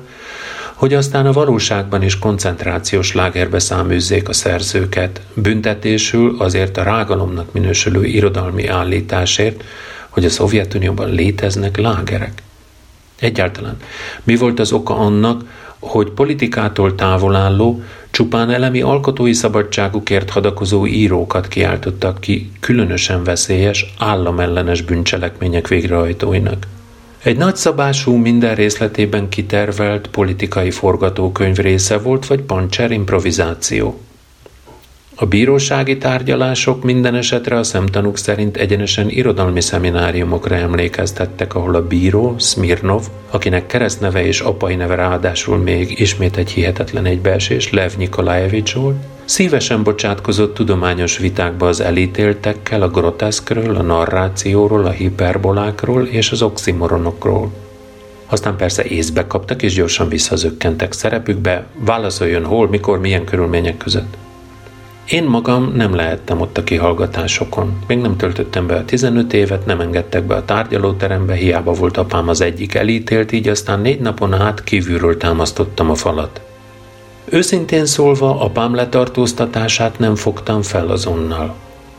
hogy 0.74 0.94
aztán 0.94 1.26
a 1.26 1.32
valóságban 1.32 2.02
is 2.02 2.18
koncentrációs 2.18 3.14
lágerbe 3.14 3.58
száműzzék 3.58 4.28
a 4.28 4.32
szerzőket, 4.32 5.20
büntetésül 5.34 6.36
azért 6.38 6.76
a 6.76 6.82
rágalomnak 6.82 7.52
minősülő 7.52 8.04
irodalmi 8.04 8.66
állításért, 8.66 9.64
hogy 10.08 10.24
a 10.24 10.30
Szovjetunióban 10.30 11.10
léteznek 11.10 11.76
lágerek. 11.76 12.42
Egyáltalán 13.18 13.76
mi 14.22 14.36
volt 14.36 14.60
az 14.60 14.72
oka 14.72 14.96
annak, 14.96 15.42
hogy 15.82 16.10
politikától 16.10 16.94
távol 16.94 17.36
álló, 17.36 17.82
csupán 18.10 18.50
elemi 18.50 18.80
alkotói 18.80 19.32
szabadságukért 19.32 20.30
hadakozó 20.30 20.86
írókat 20.86 21.48
kiáltottak 21.48 22.20
ki 22.20 22.50
különösen 22.60 23.24
veszélyes, 23.24 23.94
államellenes 23.98 24.82
bűncselekmények 24.82 25.68
végrehajtóinak. 25.68 26.66
Egy 27.22 27.36
nagyszabású, 27.36 28.16
minden 28.16 28.54
részletében 28.54 29.28
kitervelt 29.28 30.06
politikai 30.06 30.70
forgatókönyv 30.70 31.56
része 31.56 31.98
volt, 31.98 32.26
vagy 32.26 32.40
pancser 32.40 32.90
improvizáció. 32.90 34.00
A 35.14 35.26
bírósági 35.26 35.98
tárgyalások 35.98 36.82
minden 36.82 37.14
esetre 37.14 37.56
a 37.56 37.62
szemtanúk 37.62 38.18
szerint 38.18 38.56
egyenesen 38.56 39.08
irodalmi 39.08 39.60
szemináriumokra 39.60 40.54
emlékeztettek, 40.54 41.54
ahol 41.54 41.74
a 41.74 41.86
bíró, 41.86 42.34
Smirnov, 42.38 43.02
akinek 43.30 43.66
keresztneve 43.66 44.24
és 44.26 44.40
apai 44.40 44.74
neve 44.74 44.94
ráadásul 44.94 45.56
még 45.56 46.00
ismét 46.00 46.36
egy 46.36 46.50
hihetetlen 46.50 47.04
egybeesés, 47.04 47.70
Lev 47.70 47.92
Nikolajevics 47.96 48.74
volt, 48.74 48.96
Szívesen 49.24 49.82
bocsátkozott 49.82 50.54
tudományos 50.54 51.18
vitákba 51.18 51.68
az 51.68 51.80
elítéltekkel 51.80 52.82
a 52.82 52.88
groteszkről, 52.88 53.76
a 53.76 53.82
narrációról, 53.82 54.84
a 54.84 54.90
hiperbolákról 54.90 56.06
és 56.06 56.30
az 56.30 56.42
oximoronokról. 56.42 57.52
Aztán 58.26 58.56
persze 58.56 58.84
észbe 58.84 59.26
kaptak 59.26 59.62
és 59.62 59.74
gyorsan 59.74 60.08
visszazökkentek 60.08 60.92
szerepükbe, 60.92 61.66
válaszoljon 61.78 62.44
hol, 62.44 62.68
mikor, 62.68 63.00
milyen 63.00 63.24
körülmények 63.24 63.76
között. 63.76 64.16
Én 65.08 65.24
magam 65.24 65.72
nem 65.74 65.94
lehettem 65.94 66.40
ott 66.40 66.58
a 66.58 66.64
kihallgatásokon. 66.64 67.84
Még 67.86 67.98
nem 67.98 68.16
töltöttem 68.16 68.66
be 68.66 68.74
a 68.74 68.84
15 68.84 69.32
évet, 69.32 69.66
nem 69.66 69.80
engedtek 69.80 70.24
be 70.24 70.34
a 70.34 70.44
tárgyalóterembe, 70.44 71.34
hiába 71.34 71.72
volt 71.72 71.96
apám 71.96 72.28
az 72.28 72.40
egyik 72.40 72.74
elítélt, 72.74 73.32
így 73.32 73.48
aztán 73.48 73.80
négy 73.80 74.00
napon 74.00 74.34
át 74.34 74.64
kívülről 74.64 75.16
támasztottam 75.16 75.90
a 75.90 75.94
falat. 75.94 76.40
Őszintén 77.24 77.86
szólva, 77.86 78.40
apám 78.40 78.74
letartóztatását 78.74 79.98
nem 79.98 80.14
fogtam 80.14 80.62
fel 80.62 80.88
azonnal. 80.88 81.54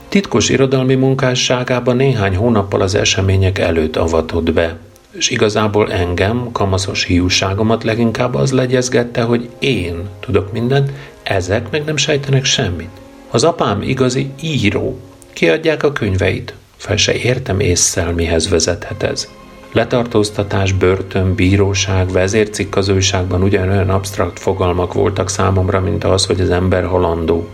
Titkos 0.09 0.49
irodalmi 0.49 0.95
munkásságában 0.95 1.95
néhány 1.95 2.35
hónappal 2.35 2.81
az 2.81 2.95
események 2.95 3.59
előtt 3.59 3.95
avatott 3.95 4.53
be, 4.53 4.77
és 5.11 5.29
igazából 5.29 5.91
engem, 5.91 6.49
kamaszos 6.51 7.03
hiúságomat 7.03 7.83
leginkább 7.83 8.35
az 8.35 8.51
legyezgette, 8.51 9.21
hogy 9.21 9.49
én 9.59 10.09
tudok 10.19 10.51
mindent, 10.51 10.91
ezek 11.23 11.69
meg 11.71 11.83
nem 11.83 11.97
sejtenek 11.97 12.45
semmit. 12.45 12.89
Az 13.29 13.43
apám 13.43 13.81
igazi 13.81 14.31
író. 14.41 14.99
Kiadják 15.33 15.83
a 15.83 15.91
könyveit. 15.91 16.53
Fel 16.77 16.97
se 16.97 17.13
értem 17.13 17.59
észszel, 17.59 18.11
mihez 18.11 18.49
vezethet 18.49 19.03
ez. 19.03 19.27
Letartóztatás, 19.71 20.71
börtön, 20.71 21.35
bíróság, 21.35 22.11
vezércikk 22.11 22.75
az 22.75 22.89
újságban 22.89 23.43
ugyanolyan 23.43 23.89
absztrakt 23.89 24.39
fogalmak 24.39 24.93
voltak 24.93 25.29
számomra, 25.29 25.79
mint 25.79 26.03
az, 26.03 26.25
hogy 26.25 26.41
az 26.41 26.49
ember 26.49 26.85
halandó. 26.85 27.47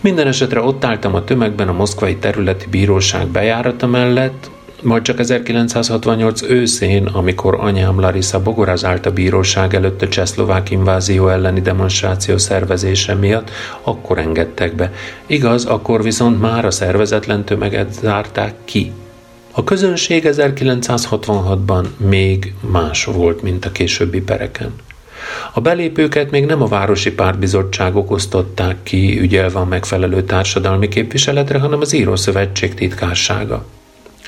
Minden 0.00 0.26
esetre 0.26 0.60
ott 0.60 0.84
álltam 0.84 1.14
a 1.14 1.24
tömegben 1.24 1.68
a 1.68 1.72
moszkvai 1.72 2.16
területi 2.16 2.66
bíróság 2.70 3.26
bejárata 3.26 3.86
mellett, 3.86 4.50
majd 4.82 5.02
csak 5.02 5.18
1968 5.18 6.42
őszén, 6.42 7.06
amikor 7.06 7.56
anyám 7.60 8.00
Larissa 8.00 8.42
bogorazált 8.42 9.06
a 9.06 9.12
bíróság 9.12 9.74
előtt 9.74 10.02
a 10.02 10.08
csehszlovák 10.08 10.70
invázió 10.70 11.28
elleni 11.28 11.60
demonstráció 11.60 12.38
szervezése 12.38 13.14
miatt, 13.14 13.50
akkor 13.82 14.18
engedtek 14.18 14.74
be. 14.74 14.92
Igaz, 15.26 15.64
akkor 15.64 16.02
viszont 16.02 16.40
már 16.40 16.64
a 16.64 16.70
szervezetlen 16.70 17.44
tömeget 17.44 17.92
zárták 17.92 18.54
ki. 18.64 18.92
A 19.52 19.64
közönség 19.64 20.24
1966-ban 20.26 21.84
még 21.96 22.54
más 22.60 23.04
volt, 23.04 23.42
mint 23.42 23.64
a 23.64 23.72
későbbi 23.72 24.20
pereken. 24.20 24.74
A 25.52 25.60
belépőket 25.60 26.30
még 26.30 26.46
nem 26.46 26.62
a 26.62 26.66
városi 26.66 27.12
pártbizottságok 27.12 28.10
osztották 28.10 28.76
ki, 28.82 29.20
ügyelve 29.20 29.58
a 29.58 29.64
megfelelő 29.64 30.22
társadalmi 30.22 30.88
képviseletre, 30.88 31.58
hanem 31.58 31.80
az 31.80 31.92
Írószövetség 31.92 32.74
titkársága. 32.74 33.64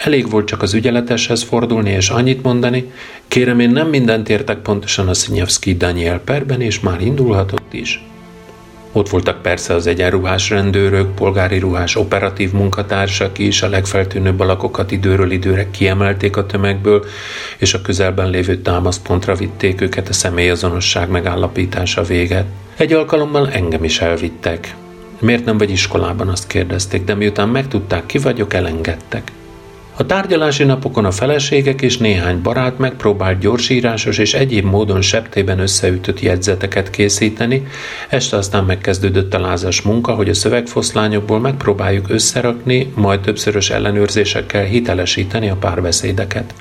Elég 0.05 0.31
volt 0.31 0.47
csak 0.47 0.63
az 0.63 0.75
ügyeleteshez 0.75 1.43
fordulni 1.43 1.91
és 1.91 2.09
annyit 2.09 2.43
mondani, 2.43 2.93
kérem 3.29 3.61
én 3.61 3.71
nem 3.71 3.89
mindent 3.89 4.29
értek 4.29 4.59
pontosan 4.59 5.09
a 5.09 5.15
Szinyevszki 5.15 5.75
Daniel 5.75 6.19
perben, 6.19 6.61
és 6.61 6.81
már 6.81 7.01
indulhatott 7.01 7.73
is. 7.73 8.05
Ott 8.93 9.09
voltak 9.09 9.43
persze 9.43 9.75
az 9.75 9.87
egyenruhás 9.87 10.51
rendőrök, 10.51 11.15
polgári 11.15 11.59
ruhás 11.59 11.97
operatív 11.97 12.53
munkatársak 12.53 13.39
is, 13.39 13.63
a 13.63 13.69
legfeltűnőbb 13.69 14.41
alakokat 14.41 14.91
időről 14.91 15.31
időre 15.31 15.71
kiemelték 15.71 16.37
a 16.37 16.47
tömegből, 16.47 17.05
és 17.59 17.75
a 17.75 17.83
közelben 17.83 18.31
lévő 18.31 18.57
támaszpontra 18.57 19.35
vitték 19.35 19.81
őket 19.81 20.09
a 20.09 20.13
személyazonosság 20.13 21.09
megállapítása 21.11 22.03
véget. 22.03 22.47
Egy 22.77 22.93
alkalommal 22.93 23.51
engem 23.51 23.85
is 23.85 24.01
elvittek. 24.01 24.75
Miért 25.19 25.45
nem 25.45 25.59
vagy 25.59 25.71
iskolában, 25.71 26.29
azt 26.29 26.47
kérdezték, 26.47 27.05
de 27.05 27.15
miután 27.15 27.49
megtudták, 27.49 28.07
ki 28.07 28.19
vagyok, 28.19 28.55
elengedtek. 28.55 29.33
A 30.01 30.07
tárgyalási 30.07 30.65
napokon 30.65 31.05
a 31.05 31.11
feleségek 31.11 31.83
és 31.83 31.99
néhány 31.99 32.43
barát 32.43 32.79
megpróbált 32.79 33.39
gyorsírásos 33.39 34.19
és 34.19 34.35
egyéb 34.35 34.65
módon 34.65 35.01
septében 35.01 35.59
összeütött 35.59 36.21
jegyzeteket 36.21 36.91
készíteni, 36.91 37.67
este 38.09 38.37
aztán 38.37 38.65
megkezdődött 38.65 39.35
a 39.35 39.41
lázas 39.41 39.83
munka, 39.83 40.15
hogy 40.15 40.29
a 40.29 40.35
szövegfoszlányokból 40.35 41.41
megpróbáljuk 41.41 42.11
összerakni, 42.11 42.93
majd 42.95 43.21
többszörös 43.21 43.71
ellenőrzésekkel 43.71 44.65
hitelesíteni 44.65 45.51
a 45.51 45.57
párbeszédeket. 45.57 46.55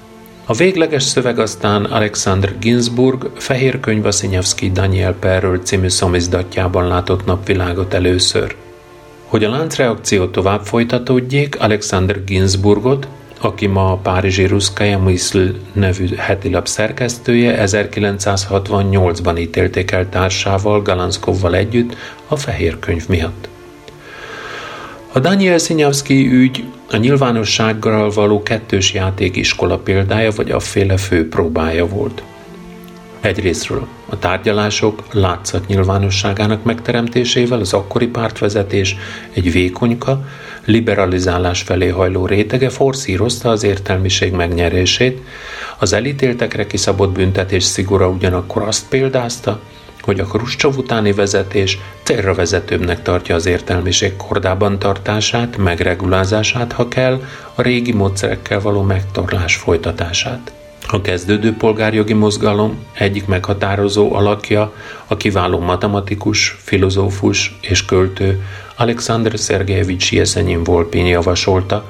A 0.46 0.54
végleges 0.54 1.04
szöveg 1.04 1.40
aztán 1.40 1.86
Alexander 1.86 2.56
Ginsburg 2.60 3.30
fehér 3.36 3.80
könyv 3.80 4.06
a 4.06 4.12
Szinyavszki 4.12 4.72
Daniel 4.72 5.14
Perről 5.14 5.60
című 5.60 5.88
szomizdatjában 5.88 6.88
látott 6.88 7.26
napvilágot 7.26 7.94
először. 7.94 8.56
Hogy 9.26 9.44
a 9.44 9.50
láncreakció 9.50 10.26
tovább 10.26 10.66
folytatódjék, 10.66 11.60
Alexander 11.60 12.24
Ginsburgot, 12.24 13.08
aki 13.42 13.68
ma 13.68 13.92
a 13.92 13.96
Párizsi 13.96 14.46
Ruszkaja 14.46 15.00
Mysl 15.00 15.46
nevű 15.74 16.16
hetilap 16.16 16.68
szerkesztője, 16.68 17.64
1968-ban 17.66 19.40
ítélték 19.40 19.92
el 19.92 20.10
társával, 20.10 20.82
Galanszkovval 20.82 21.56
együtt 21.56 21.96
a 22.28 22.36
fehér 22.36 22.80
könyv 22.80 23.08
miatt. 23.08 23.50
A 25.12 25.20
Daniel 25.20 25.58
Szinyavszki 25.58 26.28
ügy 26.32 26.64
a 26.92 26.98
nyilvánossággal 26.98 28.10
való 28.10 28.44
kettős 28.44 28.94
játékiskola 28.94 29.78
példája, 29.78 30.32
vagy 30.32 30.52
a 30.52 30.60
féle 30.60 30.98
fő 30.98 31.30
próbája 31.30 31.88
volt. 31.88 32.24
Egyrésztről 33.22 33.88
a 34.10 34.20
tárgyalások 34.20 35.04
látszat 35.14 35.68
nyilvánosságának 35.68 36.64
megteremtésével 36.64 37.60
az 37.60 37.74
akkori 37.74 38.08
pártvezetés 38.08 38.96
egy 39.34 39.52
vékonyka, 39.52 40.24
liberalizálás 40.70 41.62
felé 41.62 41.88
hajló 41.88 42.26
rétege 42.26 42.70
forszírozta 42.70 43.50
az 43.50 43.64
értelmiség 43.64 44.32
megnyerését, 44.32 45.22
az 45.78 45.94
elítéltekre 45.94 46.68
kiszabott 46.68 47.12
büntetés 47.12 47.64
szigora 47.64 48.08
ugyanakkor 48.08 48.62
azt 48.62 48.88
példázta, 48.90 49.60
hogy 50.02 50.20
a 50.20 50.26
Kruscsov 50.26 50.78
utáni 50.78 51.12
vezetés 51.12 51.78
célra 52.04 52.34
vezetőbbnek 52.34 53.02
tartja 53.02 53.36
az 53.36 53.46
értelmiség 53.46 54.16
kordában 54.16 54.80
tartását, 54.80 55.58
megregulázását, 55.58 56.72
ha 56.72 56.88
kell, 56.88 57.22
a 57.56 57.62
régi 57.62 57.92
módszerekkel 57.92 58.62
való 58.62 58.82
megtorlás 58.82 59.56
folytatását. 59.56 60.52
A 60.92 61.02
kezdődő 61.02 61.54
polgárjogi 61.54 62.14
mozgalom 62.14 62.86
egyik 62.94 63.26
meghatározó 63.26 64.14
alakja, 64.14 64.74
a 65.08 65.18
kiváló 65.18 65.60
matematikus, 65.60 66.58
filozófus 66.64 67.58
és 67.62 67.86
költő 67.86 68.42
Alexander 68.80 69.40
Szergejevics 69.40 70.12
Jeszenyin 70.12 70.64
Volpin 70.64 71.06
javasolta, 71.06 71.86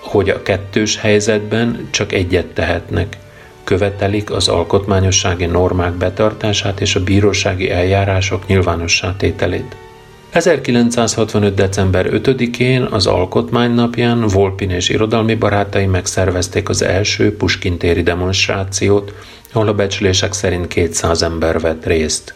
hogy 0.00 0.28
a 0.28 0.42
kettős 0.42 0.96
helyzetben 0.96 1.88
csak 1.90 2.12
egyet 2.12 2.46
tehetnek. 2.46 3.16
Követelik 3.64 4.30
az 4.30 4.48
alkotmányossági 4.48 5.46
normák 5.46 5.92
betartását 5.92 6.80
és 6.80 6.94
a 6.94 7.02
bírósági 7.02 7.70
eljárások 7.70 8.46
nyilvánossá 8.46 9.14
tételét. 9.16 9.76
1965. 10.30 11.54
december 11.54 12.06
5-én 12.10 12.82
az 12.82 13.06
Alkotmány 13.06 13.70
napján 13.70 14.26
Volpin 14.26 14.70
és 14.70 14.88
irodalmi 14.88 15.34
barátai 15.34 15.86
megszervezték 15.86 16.68
az 16.68 16.82
első 16.82 17.36
Puskintéri 17.36 18.02
demonstrációt, 18.02 19.14
ahol 19.52 19.68
a 19.68 19.74
becslések 19.74 20.32
szerint 20.32 20.66
200 20.66 21.22
ember 21.22 21.60
vett 21.60 21.86
részt. 21.86 22.34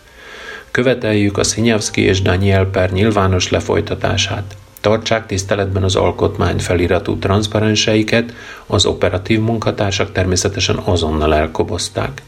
Követeljük 0.73 1.39
a 1.39 1.45
Szinyavszki 1.45 2.01
és 2.01 2.23
Daniel 2.23 2.67
per 2.67 2.93
nyilvános 2.93 3.51
lefolytatását. 3.51 4.57
Tartsák 4.81 5.27
tiszteletben 5.27 5.83
az 5.83 5.97
alkotmány 5.97 6.59
feliratú 6.59 7.19
transzparenseiket, 7.19 8.33
az 8.67 8.87
operatív 8.87 9.41
munkatársak 9.41 10.13
természetesen 10.13 10.77
azonnal 10.77 11.35
elkobozták. 11.35 12.23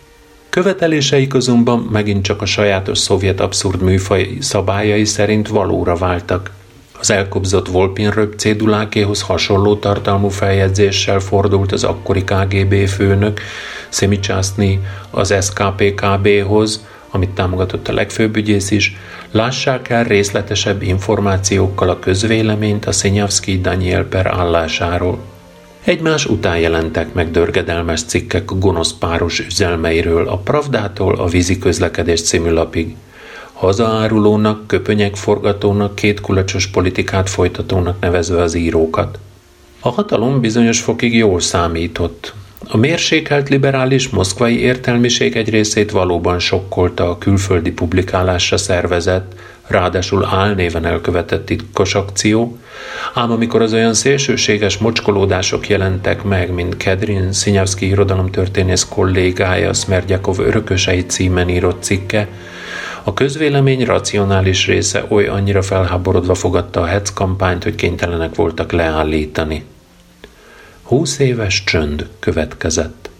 Követeléseik 0.48 1.34
azonban 1.34 1.78
megint 1.78 2.24
csak 2.24 2.42
a 2.42 2.46
sajátos 2.46 2.98
szovjet 2.98 3.40
abszurd 3.40 3.82
műfaj 3.82 4.28
szabályai 4.40 5.04
szerint 5.04 5.48
valóra 5.48 5.96
váltak. 5.96 6.50
Az 6.98 7.10
elkobzott 7.10 7.68
Volpin 7.68 8.10
röp 8.10 8.34
cédulákéhoz 8.38 9.22
hasonló 9.22 9.76
tartalmú 9.76 10.28
feljegyzéssel 10.28 11.18
fordult 11.18 11.72
az 11.72 11.84
akkori 11.84 12.24
KGB 12.24 12.88
főnök, 12.88 13.40
Szemicsászny 13.88 14.86
az 15.10 15.34
SKPKB-hoz, 15.40 16.86
amit 17.14 17.30
támogatott 17.30 17.88
a 17.88 17.92
legfőbb 17.92 18.36
ügyész 18.36 18.70
is, 18.70 18.96
lássák 19.30 19.88
el 19.88 20.04
részletesebb 20.04 20.82
információkkal 20.82 21.88
a 21.88 21.98
közvéleményt 21.98 22.86
a 22.86 22.92
Szenyavszki 22.92 23.60
Daniel 23.60 24.04
per 24.04 24.26
állásáról. 24.26 25.18
Egymás 25.84 26.26
után 26.26 26.58
jelentek 26.58 27.12
meg 27.12 27.30
dörgedelmes 27.30 28.02
cikkek 28.04 28.50
a 28.50 28.54
gonosz 28.54 28.92
páros 28.92 29.38
üzelmeiről 29.38 30.28
a 30.28 30.36
Pravdától 30.36 31.14
a 31.14 31.26
vízi 31.26 31.58
közlekedés 31.58 32.22
című 32.22 32.50
lapig. 32.50 32.94
Hazaárulónak, 33.52 34.66
köpönyek 34.66 35.16
forgatónak, 35.16 35.94
két 35.94 36.20
kulacsos 36.20 36.66
politikát 36.66 37.30
folytatónak 37.30 38.00
nevezve 38.00 38.42
az 38.42 38.54
írókat. 38.54 39.18
A 39.80 39.88
hatalom 39.88 40.40
bizonyos 40.40 40.80
fokig 40.80 41.14
jól 41.14 41.40
számított. 41.40 42.34
A 42.68 42.76
mérsékelt 42.76 43.48
liberális 43.48 44.08
moszkvai 44.08 44.60
értelmiség 44.60 45.36
egy 45.36 45.50
részét 45.50 45.90
valóban 45.90 46.38
sokkolta 46.38 47.10
a 47.10 47.18
külföldi 47.18 47.70
publikálásra 47.70 48.56
szervezett, 48.56 49.32
ráadásul 49.66 50.24
álnéven 50.24 50.84
elkövetett 50.84 51.46
titkos 51.46 51.94
akció, 51.94 52.58
ám 53.14 53.30
amikor 53.30 53.62
az 53.62 53.72
olyan 53.72 53.94
szélsőséges 53.94 54.78
mocskolódások 54.78 55.68
jelentek 55.68 56.22
meg, 56.22 56.52
mint 56.52 56.76
Kedrin 56.76 57.32
Szinyavszki 57.32 57.86
irodalomtörténész 57.86 58.86
kollégája 58.90 59.72
Smerdjakov 59.72 60.38
örökösei 60.38 61.06
címen 61.06 61.48
írott 61.48 61.82
cikke, 61.82 62.28
a 63.02 63.12
közvélemény 63.12 63.84
racionális 63.84 64.66
része 64.66 65.04
oly 65.08 65.26
annyira 65.26 65.62
felháborodva 65.62 66.34
fogadta 66.34 66.80
a 66.80 66.86
hetz 66.86 67.12
kampányt, 67.12 67.62
hogy 67.62 67.74
kénytelenek 67.74 68.34
voltak 68.34 68.72
leállítani. 68.72 69.64
Húsz 70.84 71.18
éves 71.18 71.64
csönd 71.64 72.08
következett. 72.18 73.10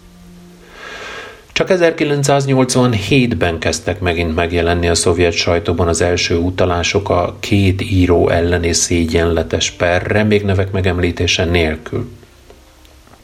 Csak 1.53 1.69
1987-ben 1.71 3.59
kezdtek 3.59 4.01
megint 4.01 4.35
megjelenni 4.35 4.89
a 4.89 4.95
szovjet 4.95 5.33
sajtóban 5.33 5.89
az 5.89 6.01
első 6.01 6.37
utalások 6.37 7.11
a 7.11 7.37
két 7.41 7.83
író 7.83 8.29
elleni 8.29 8.73
szégyenletes 8.73 9.71
perre, 9.71 10.23
még 10.23 10.43
nevek 10.45 10.73
megemlítése 10.73 11.45
nélkül. 11.45 12.09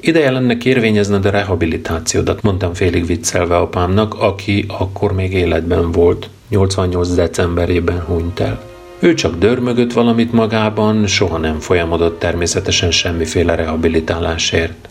Ideje 0.00 0.30
lenne 0.30 0.56
kérvényezned 0.56 1.24
a 1.24 1.30
rehabilitációdat, 1.30 2.42
mondtam 2.42 2.74
félig 2.74 3.06
viccelve 3.06 3.56
apámnak, 3.56 4.14
aki 4.14 4.64
akkor 4.68 5.12
még 5.12 5.32
életben 5.32 5.92
volt, 5.92 6.28
88. 6.48 7.14
decemberében 7.14 8.00
hunyt 8.00 8.40
el. 8.40 8.69
Ő 9.02 9.14
csak 9.14 9.36
dörmögött 9.36 9.92
valamit 9.92 10.32
magában, 10.32 11.06
soha 11.06 11.38
nem 11.38 11.58
folyamodott 11.58 12.18
természetesen 12.18 12.90
semmiféle 12.90 13.54
rehabilitálásért. 13.54 14.88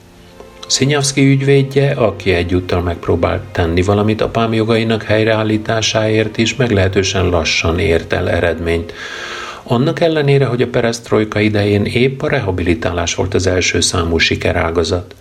Szinyavszki 0.68 1.26
ügyvédje, 1.28 1.91
aki 1.91 2.32
egyúttal 2.32 2.82
megpróbált 2.82 3.41
tenni 3.41 3.82
valamit 3.82 4.22
apám 4.22 4.53
jogainak 4.53 5.03
helyreállításáért 5.03 6.38
is, 6.38 6.55
meglehetősen 6.55 7.30
lassan 7.30 7.80
ért 7.80 8.14
el 8.14 8.30
eredményt. 8.30 8.93
Annak 9.64 9.99
ellenére, 9.99 10.45
hogy 10.45 10.62
a 10.62 10.68
peresztrojka 10.68 11.39
idején 11.39 11.86
épp 11.86 12.22
a 12.22 12.28
rehabilitálás 12.30 13.16
volt 13.16 13.34
az 13.34 13.47
első 13.47 13.80
számú 13.80 14.18
sikerágazat. 14.18 15.16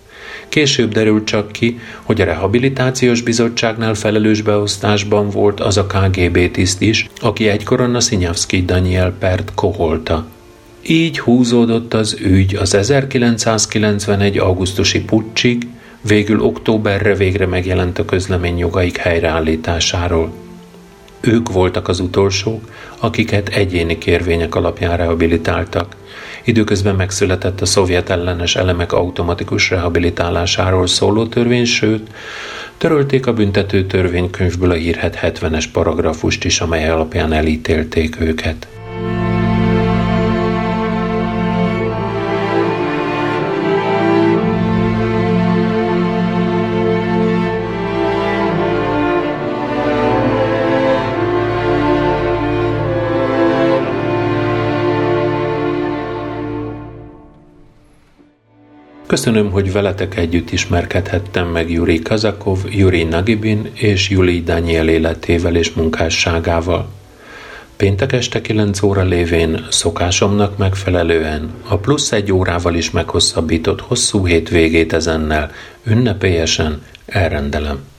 Később 0.49 0.91
derült 0.91 1.25
csak 1.25 1.51
ki, 1.51 1.79
hogy 2.03 2.21
a 2.21 2.25
rehabilitációs 2.25 3.21
bizottságnál 3.21 3.93
felelős 3.93 4.41
beosztásban 4.41 5.29
volt 5.29 5.59
az 5.59 5.77
a 5.77 5.85
KGB 5.85 6.51
tiszt 6.51 6.81
is, 6.81 7.09
aki 7.19 7.47
egykoron 7.47 7.95
a 7.95 7.99
Szinyavszki 7.99 8.65
Daniel 8.65 9.13
Pert 9.19 9.51
koholta. 9.55 10.27
Így 10.87 11.19
húzódott 11.19 11.93
az 11.93 12.17
ügy 12.21 12.55
az 12.55 12.73
1991. 12.73 14.37
augusztusi 14.37 15.01
pucsig, 15.01 15.67
végül 16.01 16.41
októberre 16.41 17.15
végre 17.15 17.45
megjelent 17.45 17.99
a 17.99 18.05
közlemény 18.05 18.57
jogaik 18.57 18.97
helyreállításáról. 18.97 20.31
Ők 21.21 21.51
voltak 21.51 21.87
az 21.87 21.99
utolsók, 21.99 22.61
akiket 22.99 23.49
egyéni 23.49 23.97
kérvények 23.97 24.55
alapján 24.55 24.97
rehabilitáltak. 24.97 25.95
Időközben 26.43 26.95
megszületett 26.95 27.61
a 27.61 27.65
szovjet 27.65 28.09
ellenes 28.09 28.55
elemek 28.55 28.93
automatikus 28.93 29.69
rehabilitálásáról 29.69 30.87
szóló 30.87 31.25
törvény, 31.25 31.65
sőt, 31.65 32.07
törölték 32.77 33.27
a 33.27 33.33
büntető 33.33 33.85
törvénykönyvből 33.85 34.71
a 34.71 34.73
hírhet 34.73 35.19
70-es 35.21 35.65
paragrafust 35.73 36.43
is, 36.43 36.61
amely 36.61 36.89
alapján 36.89 37.33
elítélték 37.33 38.19
őket. 38.19 38.67
Köszönöm, 59.09 59.51
hogy 59.51 59.71
veletek 59.71 60.17
együtt 60.17 60.51
ismerkedhettem 60.51 61.47
meg 61.47 61.71
Juri 61.71 61.99
Kazakov, 62.01 62.59
Juri 62.69 63.03
Nagibin 63.03 63.71
és 63.73 64.09
Juli 64.09 64.41
Daniel 64.41 64.87
életével 64.87 65.55
és 65.55 65.71
munkásságával. 65.73 66.89
Péntek 67.75 68.11
este 68.11 68.41
9 68.41 68.81
óra 68.81 69.03
lévén 69.03 69.65
szokásomnak 69.69 70.57
megfelelően 70.57 71.53
a 71.67 71.77
plusz 71.77 72.11
egy 72.11 72.31
órával 72.31 72.75
is 72.75 72.91
meghosszabbított 72.91 73.81
hosszú 73.81 74.25
hét 74.25 74.49
végét 74.49 74.93
ezennel 74.93 75.51
ünnepélyesen 75.83 76.81
elrendelem. 77.05 77.98